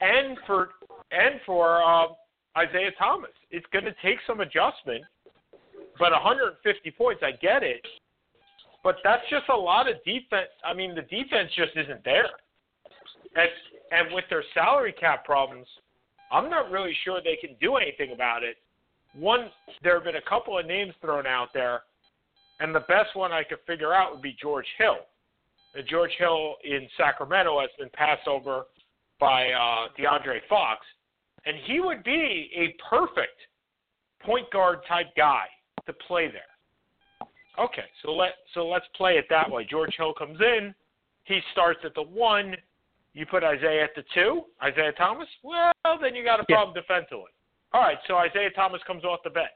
[0.00, 0.70] and for
[1.10, 2.08] and for um,
[2.56, 3.30] Isaiah Thomas.
[3.50, 5.04] It's going to take some adjustment,
[5.98, 7.84] but 150 points, I get it.
[8.84, 10.50] But that's just a lot of defense.
[10.64, 12.30] I mean, the defense just isn't there.
[13.36, 13.48] And
[13.92, 15.66] and with their salary cap problems,
[16.32, 18.56] I'm not really sure they can do anything about it.
[19.14, 19.50] One,
[19.82, 21.82] there have been a couple of names thrown out there,
[22.62, 24.98] and the best one I could figure out would be George Hill.
[25.74, 28.66] And George Hill in Sacramento has been passed over
[29.18, 30.86] by uh, De'Aaron Fox,
[31.44, 33.38] and he would be a perfect
[34.24, 35.46] point guard type guy
[35.86, 36.42] to play there.
[37.58, 39.66] Okay, so let so let's play it that way.
[39.68, 40.74] George Hill comes in,
[41.24, 42.56] he starts at the one.
[43.12, 45.28] You put Isaiah at the two, Isaiah Thomas.
[45.42, 46.56] Well, then you got a Yeah.
[46.56, 47.32] problem defensively.
[47.72, 49.50] All right, so Isaiah Thomas comes off the bench.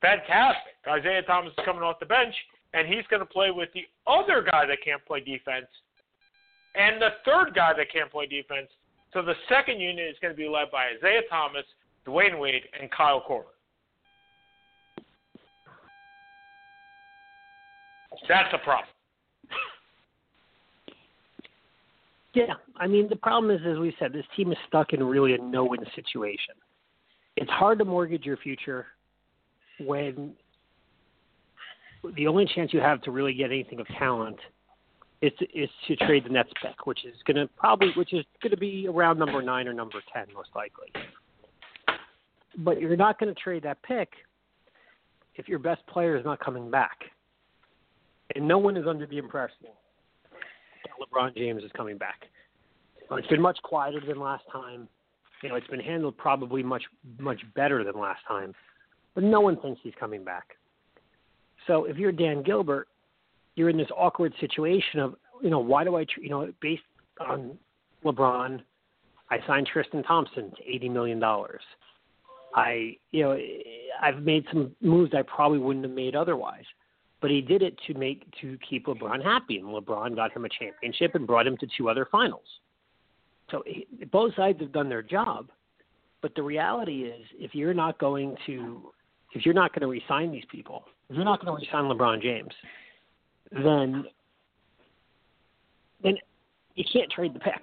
[0.00, 0.74] Fantastic.
[0.86, 2.34] Isaiah Thomas is coming off the bench,
[2.74, 5.66] and he's going to play with the other guy that can't play defense
[6.74, 8.68] and the third guy that can't play defense.
[9.12, 11.64] So the second unit is going to be led by Isaiah Thomas,
[12.06, 13.44] Dwyane Wade, and Kyle Korver.
[18.28, 18.88] That's a problem.
[22.34, 25.34] Yeah, I mean the problem is, as we said, this team is stuck in really
[25.34, 26.54] a no-win situation.
[27.36, 28.86] It's hard to mortgage your future
[29.80, 30.34] when
[32.16, 34.38] the only chance you have to really get anything of talent
[35.22, 38.24] is to, is to trade the Nets pick, which is going to probably which is
[38.42, 40.88] going to be around number nine or number ten most likely.
[42.58, 44.12] But you're not going to trade that pick
[45.36, 46.98] if your best player is not coming back,
[48.34, 52.26] and no one is under the impression that LeBron James is coming back.
[53.10, 54.88] It's been much quieter than last time.
[55.42, 56.84] You know, it's been handled probably much
[57.18, 58.54] much better than last time,
[59.14, 60.56] but no one thinks he's coming back.
[61.66, 62.88] So if you're Dan Gilbert,
[63.54, 66.82] you're in this awkward situation of you know why do I you know based
[67.20, 67.56] on
[68.04, 68.60] LeBron,
[69.30, 71.62] I signed Tristan Thompson to eighty million dollars.
[72.54, 73.38] I you know
[74.00, 76.64] I've made some moves I probably wouldn't have made otherwise
[77.24, 80.48] but he did it to make to keep LeBron happy, and LeBron got him a
[80.50, 82.44] championship and brought him to two other finals.
[83.50, 85.48] So he, both sides have done their job,
[86.20, 88.92] but the reality is, if you're not going to,
[89.34, 92.22] if you're not going to resign these people, if you're not going to resign LeBron
[92.22, 92.52] James,
[93.52, 94.04] then
[96.02, 96.16] then
[96.74, 97.62] you can't trade the pick.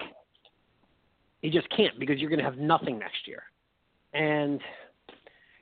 [1.42, 3.44] You just can't because you're going to have nothing next year.
[4.14, 4.62] And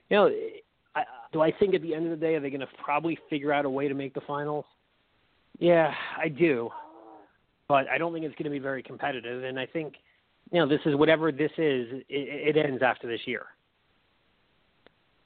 [0.08, 0.30] you know,
[0.94, 1.02] I,
[1.32, 3.52] do I think at the end of the day are they going to probably figure
[3.52, 4.64] out a way to make the finals?
[5.58, 6.70] Yeah, I do,
[7.68, 9.44] but I don't think it's going to be very competitive.
[9.44, 9.94] And I think,
[10.50, 12.02] you know, this is whatever this is.
[12.08, 13.46] It, it ends after this year,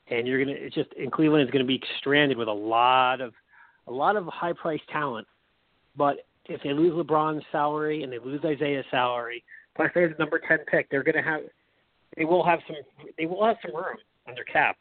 [0.08, 0.56] and you're gonna.
[0.56, 3.32] It's just in Cleveland is going to be stranded with a lot of,
[3.86, 5.26] a lot of high priced talent.
[5.96, 9.44] But if they lose LeBron's salary and they lose Isaiah's salary,
[9.76, 11.42] plus they have the number ten pick, they're to have.
[12.16, 12.76] They will have some.
[13.18, 13.96] They will have some room
[14.28, 14.76] under cap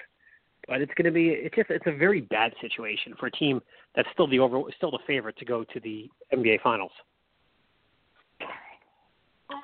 [0.67, 3.61] but it's to be it's just it's a very bad situation for a team
[3.95, 6.91] that's still the over still the favorite to go to the NBA Finals.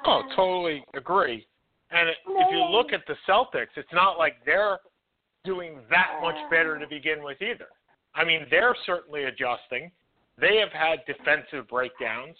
[0.05, 1.45] Oh, totally agree.
[1.91, 4.77] And if you look at the Celtics, it's not like they're
[5.45, 6.89] doing that much better to ah.
[6.89, 7.67] begin with either.
[8.15, 9.91] I mean, they're certainly adjusting.
[10.39, 12.35] They have had defensive breakdowns.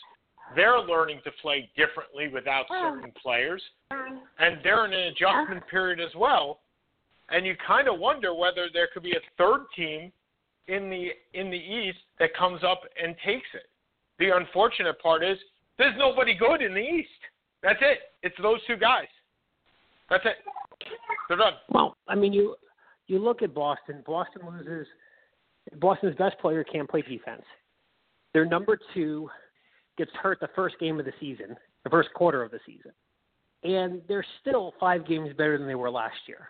[0.56, 2.92] They're learning to play differently without ah.
[2.92, 3.62] certain players.
[3.92, 4.08] Ah.
[4.40, 6.60] And they're in an adjustment period as well
[7.32, 10.12] and you kind of wonder whether there could be a third team
[10.68, 13.70] in the in the East that comes up and takes it.
[14.20, 15.38] The unfortunate part is
[15.78, 17.10] there's nobody good in the East.
[17.64, 18.00] That's it.
[18.24, 19.08] It's those two guys.
[20.10, 20.38] That's it.
[21.28, 21.54] They're done.
[21.70, 22.56] Well, I mean, you
[23.10, 24.04] you look at Boston.
[24.06, 24.88] Boston loses.
[25.80, 27.44] Boston's best player can't play defense.
[28.34, 29.30] Their number two
[29.98, 32.92] gets hurt the first game of the season, the first quarter of the season,
[33.64, 36.50] and they're still five games better than they were last year.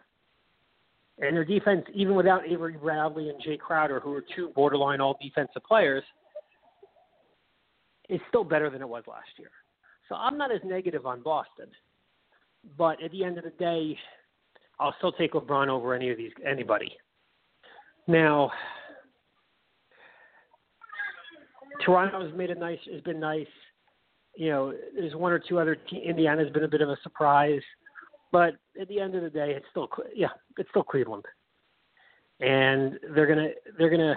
[1.20, 5.18] And their defense, even without Avery Bradley and Jae Crowder, who are two borderline all
[5.22, 6.04] defensive players,
[8.10, 9.52] is still better than it was last year.
[10.08, 11.68] So I'm not as negative on Boston.
[12.78, 13.98] But at the end of the day,
[14.80, 16.92] I'll still take LeBron over any of these anybody.
[18.08, 18.52] Now,
[21.86, 23.48] Toronto's made a nice has been nice.
[24.36, 25.76] You know, there's one or two other.
[25.76, 27.62] Te- Indiana's been a bit of a surprise.
[28.32, 31.26] But at the end of the day, it's still yeah, it's still Cleveland,
[32.40, 34.16] and they're gonna they're gonna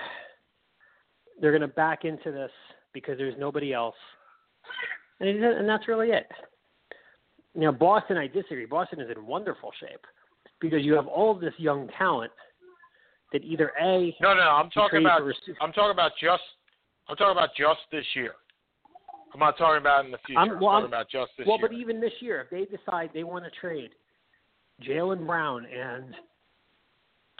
[1.40, 2.50] they're gonna back into this
[2.92, 3.96] because there's nobody else,
[5.20, 6.30] and and that's really it.
[7.54, 8.66] Now Boston, I disagree.
[8.66, 10.04] Boston is in wonderful shape
[10.62, 12.32] because you have all this young talent
[13.32, 15.20] that either a no no I'm talking about
[15.60, 16.42] I'm talking about just
[17.08, 18.32] I'm talking about just this year.
[19.34, 20.40] I'm not talking about in the future.
[20.40, 21.48] I'm, well, I'm talking about just this year.
[21.48, 21.68] well, year.
[21.68, 23.90] but even this year, if they decide they want to trade
[24.86, 26.14] Jaylen Brown and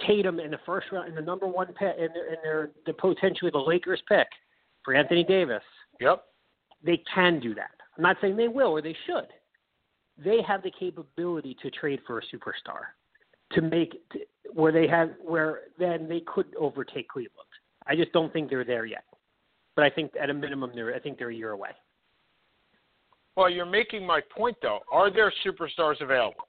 [0.07, 2.93] Tatum in the first round, in the number one pick, and their, and their the
[2.95, 4.27] potentially the Lakers pick
[4.85, 5.63] for Anthony Davis.
[6.01, 6.25] Yep.
[6.85, 7.71] They can do that.
[7.97, 9.29] I'm not saying they will or they should.
[10.19, 12.93] They have the capability to trade for a superstar,
[13.55, 14.01] to make
[14.53, 17.49] where they have where then they could overtake Cleveland.
[17.87, 19.05] I just don't think they're there yet.
[19.75, 21.71] But I think at a minimum, they're I think they're a year away.
[23.37, 24.81] Well, you're making my point though.
[24.93, 26.47] Are there superstars available?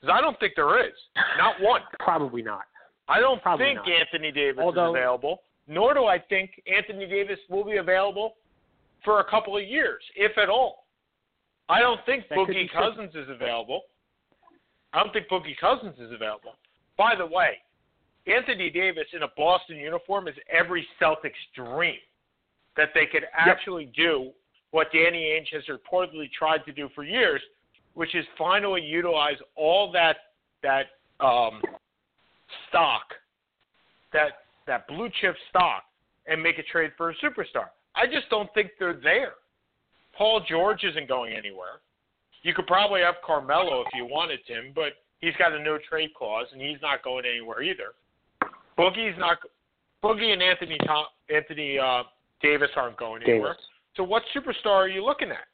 [0.00, 0.94] Because I don't think there is.
[1.38, 1.80] Not one.
[1.98, 2.62] Probably not.
[3.08, 3.88] I don't Probably think not.
[3.88, 8.34] Anthony Davis Although, is available, nor do I think Anthony Davis will be available
[9.04, 10.84] for a couple of years, if at all.
[11.70, 13.82] I don't think Boogie Cousins is available.
[14.92, 16.52] I don't think Boogie Cousins is available.
[16.96, 17.58] By the way,
[18.26, 21.96] Anthony Davis in a Boston uniform is every Celtics dream
[22.76, 23.94] that they could actually yep.
[23.94, 24.30] do
[24.70, 27.40] what Danny Ainge has reportedly tried to do for years–
[27.98, 30.18] which is finally utilize all that
[30.62, 30.86] that
[31.18, 31.60] um,
[32.68, 33.02] stock,
[34.12, 34.28] that
[34.68, 35.82] that blue chip stock,
[36.28, 37.70] and make a trade for a superstar.
[37.96, 39.32] I just don't think they're there.
[40.16, 41.80] Paul George isn't going anywhere.
[42.42, 46.10] You could probably have Carmelo if you wanted him, but he's got a no trade
[46.16, 47.92] clause and he's not going anywhere either.
[48.78, 49.38] Boogie's not.
[50.02, 52.04] Boogie and Anthony Tom, Anthony uh,
[52.40, 53.54] Davis aren't going anywhere.
[53.54, 53.64] Davis.
[53.96, 55.48] So what superstar are you looking at?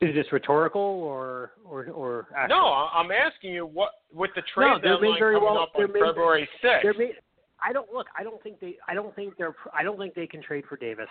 [0.00, 2.28] Is this rhetorical or or or?
[2.34, 2.56] Actual?
[2.56, 5.88] No, I'm asking you what with the trade no, deadline very coming well, up on
[5.88, 7.12] February 6th.
[7.62, 8.06] I don't look.
[8.18, 8.78] I don't think they.
[8.88, 9.54] I don't think they're.
[9.74, 11.08] I don't think they can trade for Davis.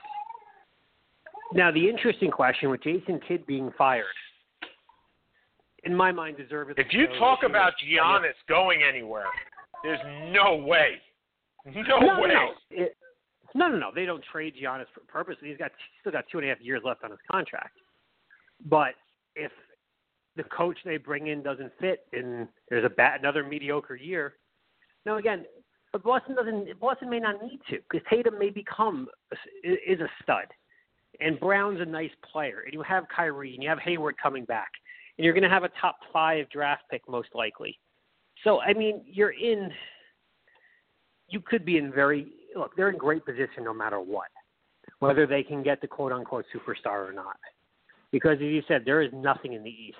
[1.53, 4.05] Now the interesting question with Jason Kidd being fired,
[5.83, 6.83] in my mind, deservedly.
[6.85, 7.19] If you so.
[7.19, 9.25] talk about Giannis going anywhere,
[9.83, 9.99] there's
[10.31, 10.95] no way.
[11.65, 12.27] No, no, way.
[12.27, 12.49] no, no.
[12.71, 12.95] It,
[13.55, 13.91] no, no, no.
[13.93, 15.49] They don't trade Giannis for purposely.
[15.49, 17.77] He's got he's still got two and a half years left on his contract.
[18.65, 18.93] But
[19.35, 19.51] if
[20.35, 24.35] the coach they bring in doesn't fit, and there's a bad, another mediocre year,
[25.05, 25.45] now again,
[25.91, 26.79] but Boston doesn't.
[26.79, 29.07] Boston may not need to because Tatum may become
[29.63, 30.45] is a stud,
[31.21, 34.69] and Brown's a nice player, and you have Kyrie and you have Hayward coming back,
[35.17, 37.77] and you're going to have a top five draft pick most likely.
[38.43, 39.69] So I mean, you're in.
[41.29, 42.75] You could be in very look.
[42.75, 44.29] They're in great position no matter what,
[44.99, 47.37] whether they can get the quote unquote superstar or not.
[48.11, 49.97] Because as you said, there is nothing in the East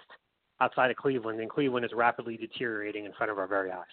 [0.62, 3.86] outside of Cleveland, and Cleveland is rapidly deteriorating in front of our very eyes.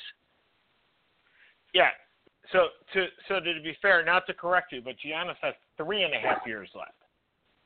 [1.75, 1.91] Yeah.
[2.53, 6.15] So to so to be fair, not to correct you, but Giannis has three and
[6.15, 6.93] a half years left.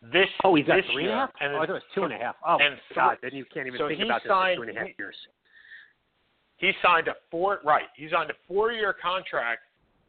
[0.02, 1.30] This Oh, he's got three year, and a half.
[1.40, 2.36] and oh, I thought it was two and a half.
[2.46, 3.18] Oh and God!
[3.22, 5.16] Then you can't even so think about this for two and a half years.
[6.56, 7.88] he signed a four right.
[7.96, 9.60] He signed a four year contract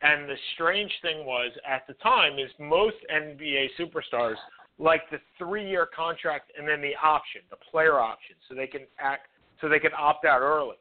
[0.02, 4.36] and the strange thing was at the time is most NBA superstars
[4.80, 8.82] like the three year contract and then the option, the player option, so they can
[9.00, 9.28] act
[9.60, 10.78] so they can opt out early.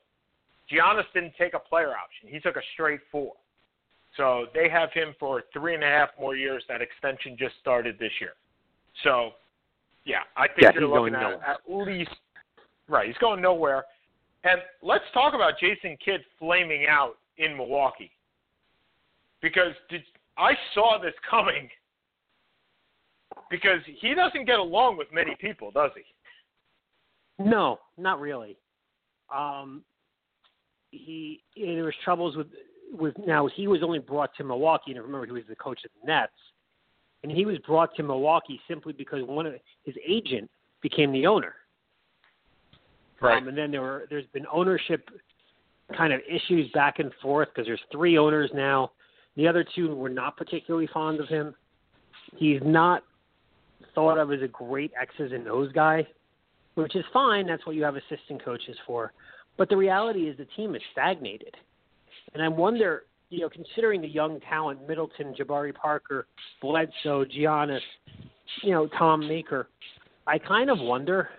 [0.73, 2.29] Giannis didn't take a player option.
[2.29, 3.33] He took a straight four.
[4.17, 6.65] So they have him for three and a half more years.
[6.69, 8.33] That extension just started this year.
[9.05, 9.31] So
[10.05, 11.47] yeah, I think Yeah, you're he's looking going at nowhere.
[11.47, 12.11] at least
[12.89, 13.07] right.
[13.07, 13.85] He's going nowhere.
[14.45, 18.11] And let's talk about Jason Kidd flaming out in Milwaukee.
[19.43, 20.03] Because did,
[20.39, 21.69] I saw this coming.
[23.51, 27.45] Because he doesn't get along with many people, does he?
[27.45, 28.57] No, not really.
[29.35, 29.83] Um,
[30.91, 32.49] he there was troubles with
[32.93, 35.91] with now he was only brought to Milwaukee, and remember he was the coach of
[36.01, 36.33] the Nets,
[37.23, 39.55] and he was brought to Milwaukee simply because one of
[39.85, 40.51] his agent
[40.83, 41.55] became the owner.
[43.43, 45.09] Um, and then there were there's been ownership
[45.97, 48.93] kind of issues back and forth because there's three owners now.
[49.37, 51.55] The other two were not particularly fond of him.
[52.37, 53.03] He's not
[53.95, 56.07] thought of as a great X's and O's guy,
[56.75, 57.47] which is fine.
[57.47, 59.13] That's what you have assistant coaches for.
[59.57, 61.55] But the reality is the team is stagnated.
[62.35, 66.27] And I wonder, you know, considering the young talent, Middleton, Jabari Parker,
[66.61, 67.81] Bledsoe, Giannis,
[68.63, 69.69] you know, Thon Maker,
[70.27, 71.31] I kind of wonder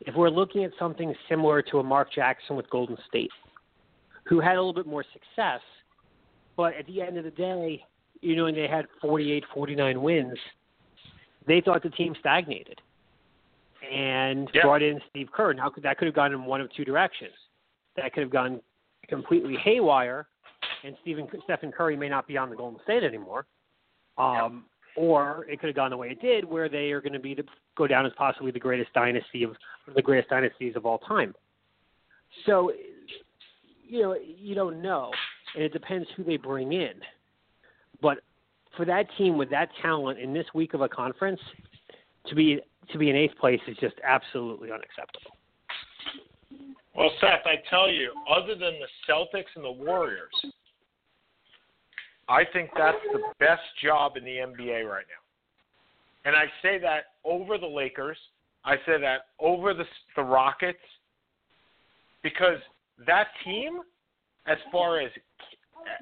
[0.00, 3.30] if we're looking at something similar to a Mark Jackson with Golden State,
[4.24, 5.60] who had a little bit more success,
[6.56, 7.84] but at the end of the day,
[8.20, 10.38] you know, when they had 48, 49 wins,
[11.46, 12.80] they thought the team stagnated
[13.90, 14.62] and Yeah.
[14.62, 15.52] brought in Steve Kerr.
[15.54, 17.34] Now, that could have gone in one of two directions.
[17.96, 18.60] That could have gone
[19.08, 20.28] completely haywire,
[20.84, 23.46] and Stephen Stephen Curry may not be on the Golden State anymore.
[24.16, 24.64] Um,
[24.96, 27.32] Or it could have gone the way it did, where they are going to be
[27.32, 27.44] the,
[27.76, 29.58] go down as possibly the greatest dynasty of one
[29.88, 31.36] of the greatest dynasties of all time.
[32.46, 32.72] So,
[33.86, 35.12] you know, you don't know,
[35.54, 36.94] and it depends who they bring in.
[38.02, 38.18] But
[38.76, 41.40] for that team with that talent in this week of a conference,
[42.26, 42.60] to be
[42.90, 45.36] to be in eighth place is just absolutely unacceptable.
[46.96, 50.34] Well, Seth, I tell you, other than the Celtics and the Warriors,
[52.28, 55.22] I think that's the best job in the NBA right now.
[56.24, 58.18] And I say that over the Lakers.
[58.64, 60.78] I say that over the the Rockets
[62.22, 62.58] because
[63.06, 63.80] that team,
[64.46, 65.10] as far as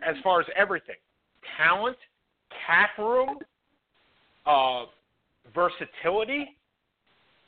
[0.05, 0.97] as far as everything,
[1.57, 1.97] talent,
[2.67, 3.39] cap room,
[4.47, 4.87] uh,
[5.55, 6.57] versatility,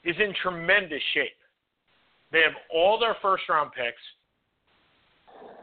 [0.05, 1.33] is in tremendous shape.
[2.31, 3.97] They have all their first round picks.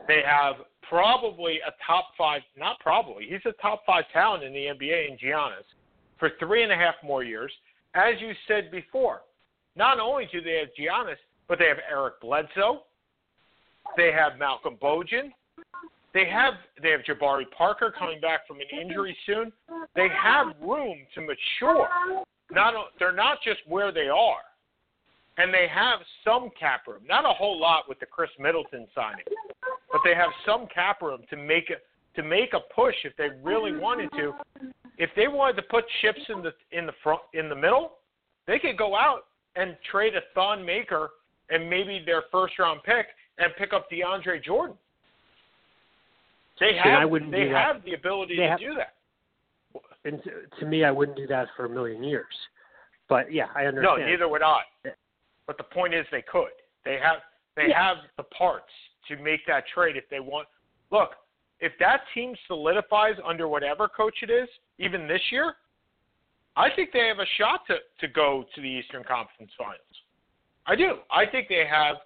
[0.08, 0.56] They have
[0.90, 5.18] probably a top five, not probably, he's a top five talent in the NBA in
[5.18, 5.66] Giannis
[6.20, 7.52] for three and a half more years.
[7.94, 9.22] As you said before,
[9.76, 11.18] not only do they have Giannis,
[11.48, 12.84] but they have Eric Bledsoe.
[13.98, 15.32] They have Malcolm Bojan.
[16.14, 19.52] They have they have Jabari Parker coming back from an injury soon.
[19.96, 21.90] They have room to mature.
[22.52, 24.40] Not they're not just where they are
[25.38, 27.02] and they have some cap room.
[27.08, 29.26] Not a whole lot with the Khris Middleton signing,
[29.96, 31.76] but they have some cap room to make a
[32.20, 34.34] to make a push if they really wanted to.
[34.98, 37.94] If they wanted to put chips in the in the front in the middle,
[38.46, 41.12] they could go out and trade a Thon Maker
[41.50, 43.06] and maybe their first round pick
[43.38, 44.76] and pick up DeAndre Jordan.
[46.60, 47.74] They And I have wouldn't they do that.
[47.76, 48.94] have the ability They to have- do that.
[50.06, 52.34] And to, to me, I wouldn't do that for a million years.
[53.10, 54.00] But yeah, I understand.
[54.02, 54.62] No, neither would I.
[55.48, 56.52] But the point is, they could.
[56.86, 57.18] They have
[57.56, 57.88] they Yeah.
[57.88, 58.72] have the parts
[59.08, 60.48] to make that trade if they want.
[60.92, 61.12] Look,
[61.60, 65.56] if that team solidifies under whatever coach it is, even this year,
[66.56, 69.80] I think they have a shot to to go to the Eastern Conference Finals.
[70.66, 71.00] I do.
[71.12, 71.98] I think they have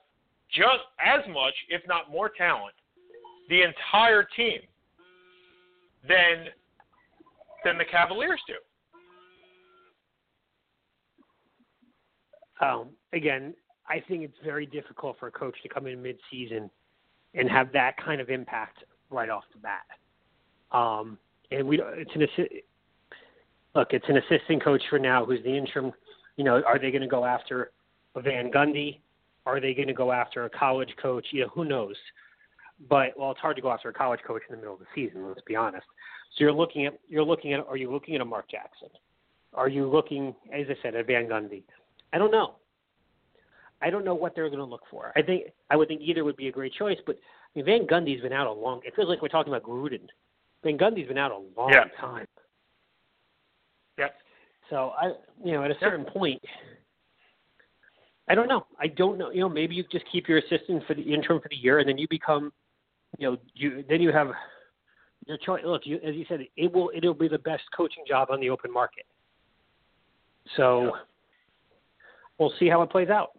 [0.51, 2.73] just as much, if not more talent,
[3.49, 4.59] the entire team
[6.07, 6.47] than
[7.63, 8.55] than the Cavaliers do.
[12.65, 13.53] Um, again,
[13.87, 16.69] I think it's very difficult for a coach to come in mid-season
[17.33, 19.85] and have that kind of impact right off the bat.
[20.71, 21.17] Um,
[21.51, 22.63] and we, it's an assi-
[23.75, 25.91] look, it's an assistant coach for now who's the interim.
[26.37, 27.71] You know, are they going to go after
[28.15, 28.99] a Van Gundy?
[29.45, 31.25] Are they going to go after a college coach?
[31.31, 31.95] You know, who knows?
[32.87, 34.85] But well, it's hard to go after a college coach in the middle of the
[34.95, 35.27] season.
[35.27, 35.85] Let's be honest.
[36.37, 38.89] So you're looking at you're looking at are you looking at a Mark Jackson?
[39.53, 41.63] Are you looking, as I said, at Van Gundy?
[42.13, 42.55] I don't know.
[43.81, 45.13] I don't know what they're going to look for.
[45.15, 47.87] I think I would think either would be a great choice, but I mean, Van
[47.87, 48.81] Gundy's been out a long.
[48.85, 50.07] It feels like we're talking about Gruden.
[50.63, 51.85] Van Gundy's been out a long Yeah.
[51.99, 52.27] time.
[53.97, 54.15] Yep.
[54.69, 55.13] So I,
[55.43, 56.41] you know, at a certain point,
[58.27, 58.65] I don't know.
[58.79, 59.31] I don't know.
[59.31, 61.89] You know, maybe you just keep your assistant for the interim for the year, and
[61.89, 62.53] then you become,
[63.17, 64.31] you know, you then you have
[65.25, 65.63] your choice.
[65.65, 68.49] Look, you, as you said, it will it'll be the best coaching job on the
[68.49, 69.05] open market.
[70.55, 70.95] So
[72.37, 73.31] we'll see how it plays out.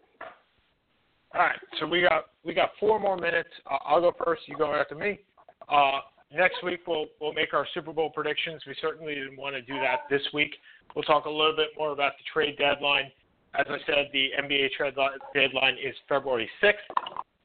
[1.33, 3.51] All right, so we got we got four more minutes.
[3.71, 4.43] Uh, I'll go first.
[4.47, 5.21] You go after me.
[5.69, 6.01] Uh,
[6.35, 8.63] next week we'll we'll make our Super Bowl predictions.
[8.67, 10.57] We certainly didn't want to do that this week.
[10.95, 13.13] We'll talk a little bit more about the trade deadline.
[13.55, 14.95] As I said, the NBA trade
[15.35, 16.75] deadline is February 6th,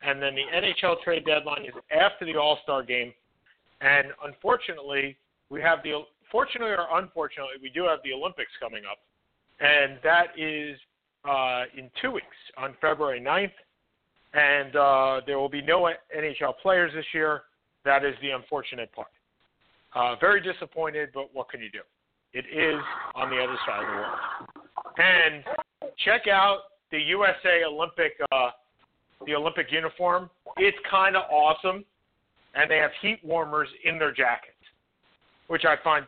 [0.02, 3.14] and then the NHL trade deadline is after the All Star game.
[3.82, 5.16] And unfortunately,
[5.50, 8.98] we have the fortunately or unfortunately, we do have the Olympics coming up,
[9.60, 10.76] and that is
[11.24, 12.26] uh, in two weeks
[12.58, 13.52] on February 9th
[14.36, 17.44] and uh, there will be no NHL players this year.
[17.86, 19.08] That is the unfortunate part.
[19.96, 21.80] Uh, very disappointed, but what can you do?
[22.34, 22.82] It is
[23.16, 24.20] on the other side of the world.
[24.98, 25.44] And
[26.04, 26.60] check out
[26.92, 28.50] the USA Olympic uh,
[29.26, 30.30] the Olympic uniform.
[30.58, 31.86] It's kind of awesome,
[32.54, 34.52] and they have heat warmers in their jackets,
[35.48, 36.06] which I find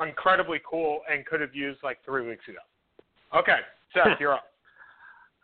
[0.00, 2.58] incredibly cool and could have used like three weeks ago.
[3.38, 3.58] Okay,
[3.92, 4.44] Seth, you're up.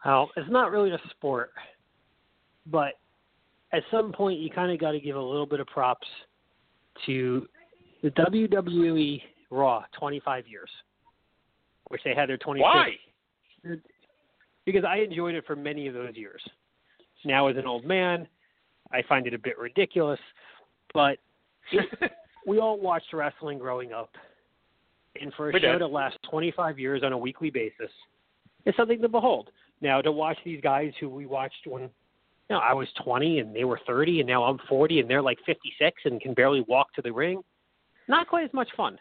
[0.04, 1.52] Well, it's not really a sport,
[2.70, 2.94] but
[3.72, 6.06] at some point you kind of got to give a little bit of props
[7.06, 7.46] to
[8.02, 10.70] the WWE Raw 25 years,
[11.88, 12.60] which they had their 25th.
[12.60, 12.90] Why?
[14.64, 16.42] Because I enjoyed it for many of those years.
[17.24, 18.28] Now, as an old man,
[18.92, 20.20] I find it a bit ridiculous,
[20.94, 21.18] but
[21.72, 22.12] it,
[22.46, 24.10] we all watched wrestling growing up,
[25.20, 25.78] and for a We show did.
[25.78, 27.90] to last 25 years on a weekly basis,
[28.64, 29.50] it's something to behold.
[29.80, 31.88] Now, to watch these guys who we watched when
[32.48, 35.22] you know, I was 20 and they were 30, and now I'm 40 and they're
[35.22, 37.42] like 56 and can barely walk to the ring,
[38.08, 38.98] not quite as much fun.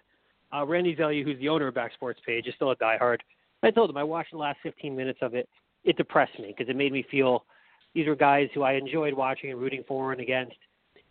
[0.53, 3.17] Uh, Randy Zellia, who's the owner of Back Sports Page, is still a diehard.
[3.63, 5.49] I told him I watched the last 15 minutes of it.
[5.83, 7.45] It depressed me because it made me feel
[7.93, 10.55] these were guys who I enjoyed watching and rooting for and against,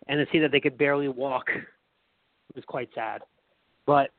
[0.08, 1.46] and to see that they could barely walk
[2.54, 3.22] was quite sad.
[3.86, 4.10] But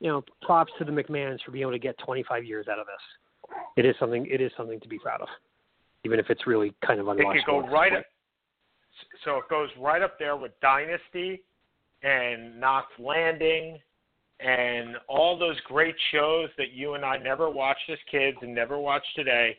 [0.00, 2.86] you know, props to the McMahons for being able to get 25 years out of
[2.86, 3.56] this.
[3.76, 4.26] It is something.
[4.30, 5.28] It is something to be proud of,
[6.04, 7.36] even if it's really kind of unwatchable.
[7.36, 8.04] It could go right up.
[9.24, 11.42] So it goes right up there with Dynasty
[12.02, 13.78] and Knots Landing
[14.40, 18.78] and all those great shows that you and I never watched as kids and never
[18.78, 19.56] watched today.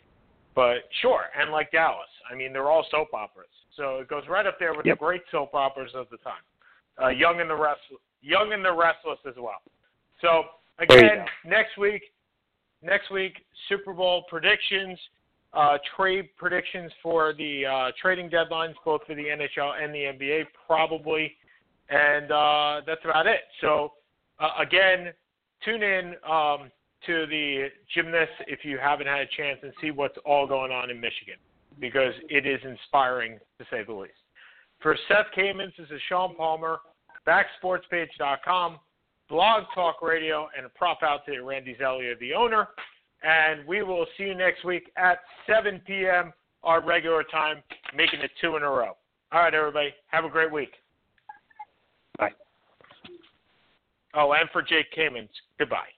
[0.54, 3.50] But sure, and like Dallas, I mean, they're all soap operas.
[3.76, 5.00] So it goes right up there with Yep.
[5.00, 6.42] the great soap operas of the time.
[7.02, 9.62] Uh, Young and the Restless, Young and the Restless as well.
[10.22, 10.44] So
[10.80, 12.14] again, next week,
[12.82, 14.98] next week Super Bowl predictions,
[15.56, 20.46] uh, trade predictions for the uh, trading deadlines, both for the NHL and the NBA,
[20.68, 21.34] probably,
[21.90, 23.42] and uh, that's about it.
[23.62, 23.94] So
[24.40, 25.14] uh, again,
[25.64, 26.72] tune in um,
[27.06, 30.90] to the gymnast if you haven't had a chance and see what's all going on
[30.90, 31.36] in Michigan
[31.80, 34.14] because it is inspiring to say the least.
[34.82, 36.80] For Seth Kamens, this is Sean Palmer,
[37.28, 38.80] backsportspage.com,
[39.30, 42.68] Blog Talk Radio, and a prop out to Randy Zellia, the owner.
[43.26, 46.32] And we will see you next week at 7 p.m.
[46.64, 47.64] our regular time,
[47.96, 48.96] making it two in a row.
[49.32, 49.94] All right, everybody.
[50.08, 50.74] Have a great week.
[52.20, 52.30] Bye.
[54.14, 55.95] Oh, and for Jake Kamens, goodbye.